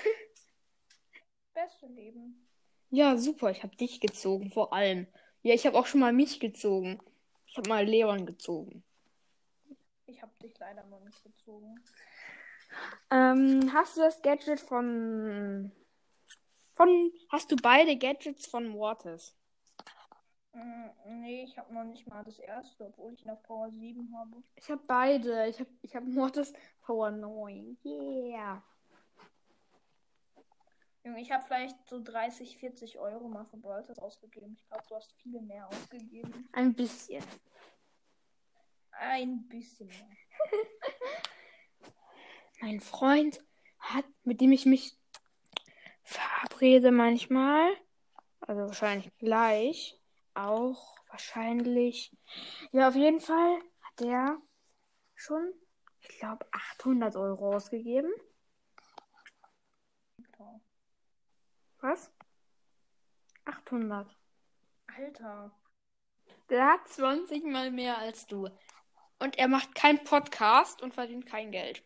beste 1.52 1.86
Leben. 1.88 2.48
Ja, 2.88 3.18
super. 3.18 3.50
Ich 3.50 3.62
habe 3.62 3.76
dich 3.76 4.00
gezogen, 4.00 4.50
vor 4.50 4.72
allem. 4.72 5.06
Ja, 5.42 5.52
ich 5.52 5.66
habe 5.66 5.78
auch 5.78 5.86
schon 5.86 6.00
mal 6.00 6.14
mich 6.14 6.40
gezogen. 6.40 6.98
Ich 7.46 7.58
habe 7.58 7.68
mal 7.68 7.84
Leon 7.84 8.24
gezogen. 8.24 8.82
Ich 10.14 10.22
habe 10.22 10.32
dich 10.40 10.56
leider 10.58 10.84
noch 10.84 11.00
nicht 11.00 11.22
gezogen. 11.24 11.74
Ähm, 13.10 13.70
hast 13.72 13.96
du 13.96 14.00
das 14.00 14.22
Gadget 14.22 14.60
von. 14.60 15.72
Von. 16.74 17.12
Hast 17.30 17.50
du 17.50 17.56
beide 17.56 17.96
Gadgets 17.96 18.46
von 18.46 18.68
Mortis? 18.68 19.36
Mm, 20.52 21.20
nee, 21.20 21.42
ich 21.42 21.58
habe 21.58 21.74
noch 21.74 21.84
nicht 21.84 22.06
mal 22.06 22.22
das 22.22 22.38
erste, 22.38 22.86
obwohl 22.86 23.12
ich 23.14 23.24
noch 23.24 23.42
Power 23.42 23.70
7 23.70 24.16
habe. 24.16 24.42
Ich 24.54 24.70
habe 24.70 24.82
beide. 24.86 25.48
Ich 25.48 25.58
habe 25.58 25.70
ich 25.82 25.96
hab 25.96 26.04
Mortis 26.04 26.52
Power 26.82 27.10
9. 27.10 27.76
Yeah. 27.84 28.62
Junge, 31.02 31.20
ich 31.20 31.32
habe 31.32 31.44
vielleicht 31.44 31.76
so 31.88 32.00
30, 32.02 32.56
40 32.56 32.98
Euro 32.98 33.28
mal 33.28 33.44
für 33.46 33.56
Brawl 33.56 33.84
ausgegeben. 33.98 34.54
Ich 34.56 34.66
glaube, 34.68 34.84
du 34.88 34.94
hast 34.94 35.12
viel 35.14 35.40
mehr 35.42 35.68
ausgegeben. 35.68 36.48
Ein 36.52 36.72
bisschen. 36.72 37.22
Ein 39.00 39.46
bisschen 39.48 39.86
mehr. 39.86 40.16
Mein 42.60 42.80
Freund 42.80 43.42
hat, 43.78 44.04
mit 44.22 44.40
dem 44.40 44.52
ich 44.52 44.66
mich 44.66 44.96
verabrede 46.02 46.90
manchmal, 46.90 47.74
also 48.40 48.62
wahrscheinlich 48.62 49.14
gleich, 49.18 50.00
auch 50.34 50.96
wahrscheinlich, 51.08 52.16
ja, 52.72 52.88
auf 52.88 52.94
jeden 52.94 53.20
Fall 53.20 53.58
hat 53.82 54.00
der 54.00 54.38
schon, 55.14 55.52
ich 56.00 56.08
glaube, 56.18 56.46
800 56.52 57.16
Euro 57.16 57.54
ausgegeben. 57.54 58.12
Was? 61.84 62.10
800. 63.44 64.16
Alter. 64.86 65.52
Der 66.48 66.66
hat 66.66 66.88
20 66.88 67.44
mal 67.44 67.70
mehr 67.70 67.98
als 67.98 68.26
du. 68.26 68.48
Und 69.24 69.38
er 69.38 69.48
macht 69.48 69.74
keinen 69.74 70.04
Podcast 70.04 70.82
und 70.82 70.92
verdient 70.92 71.24
kein 71.24 71.50
Geld. 71.50 71.82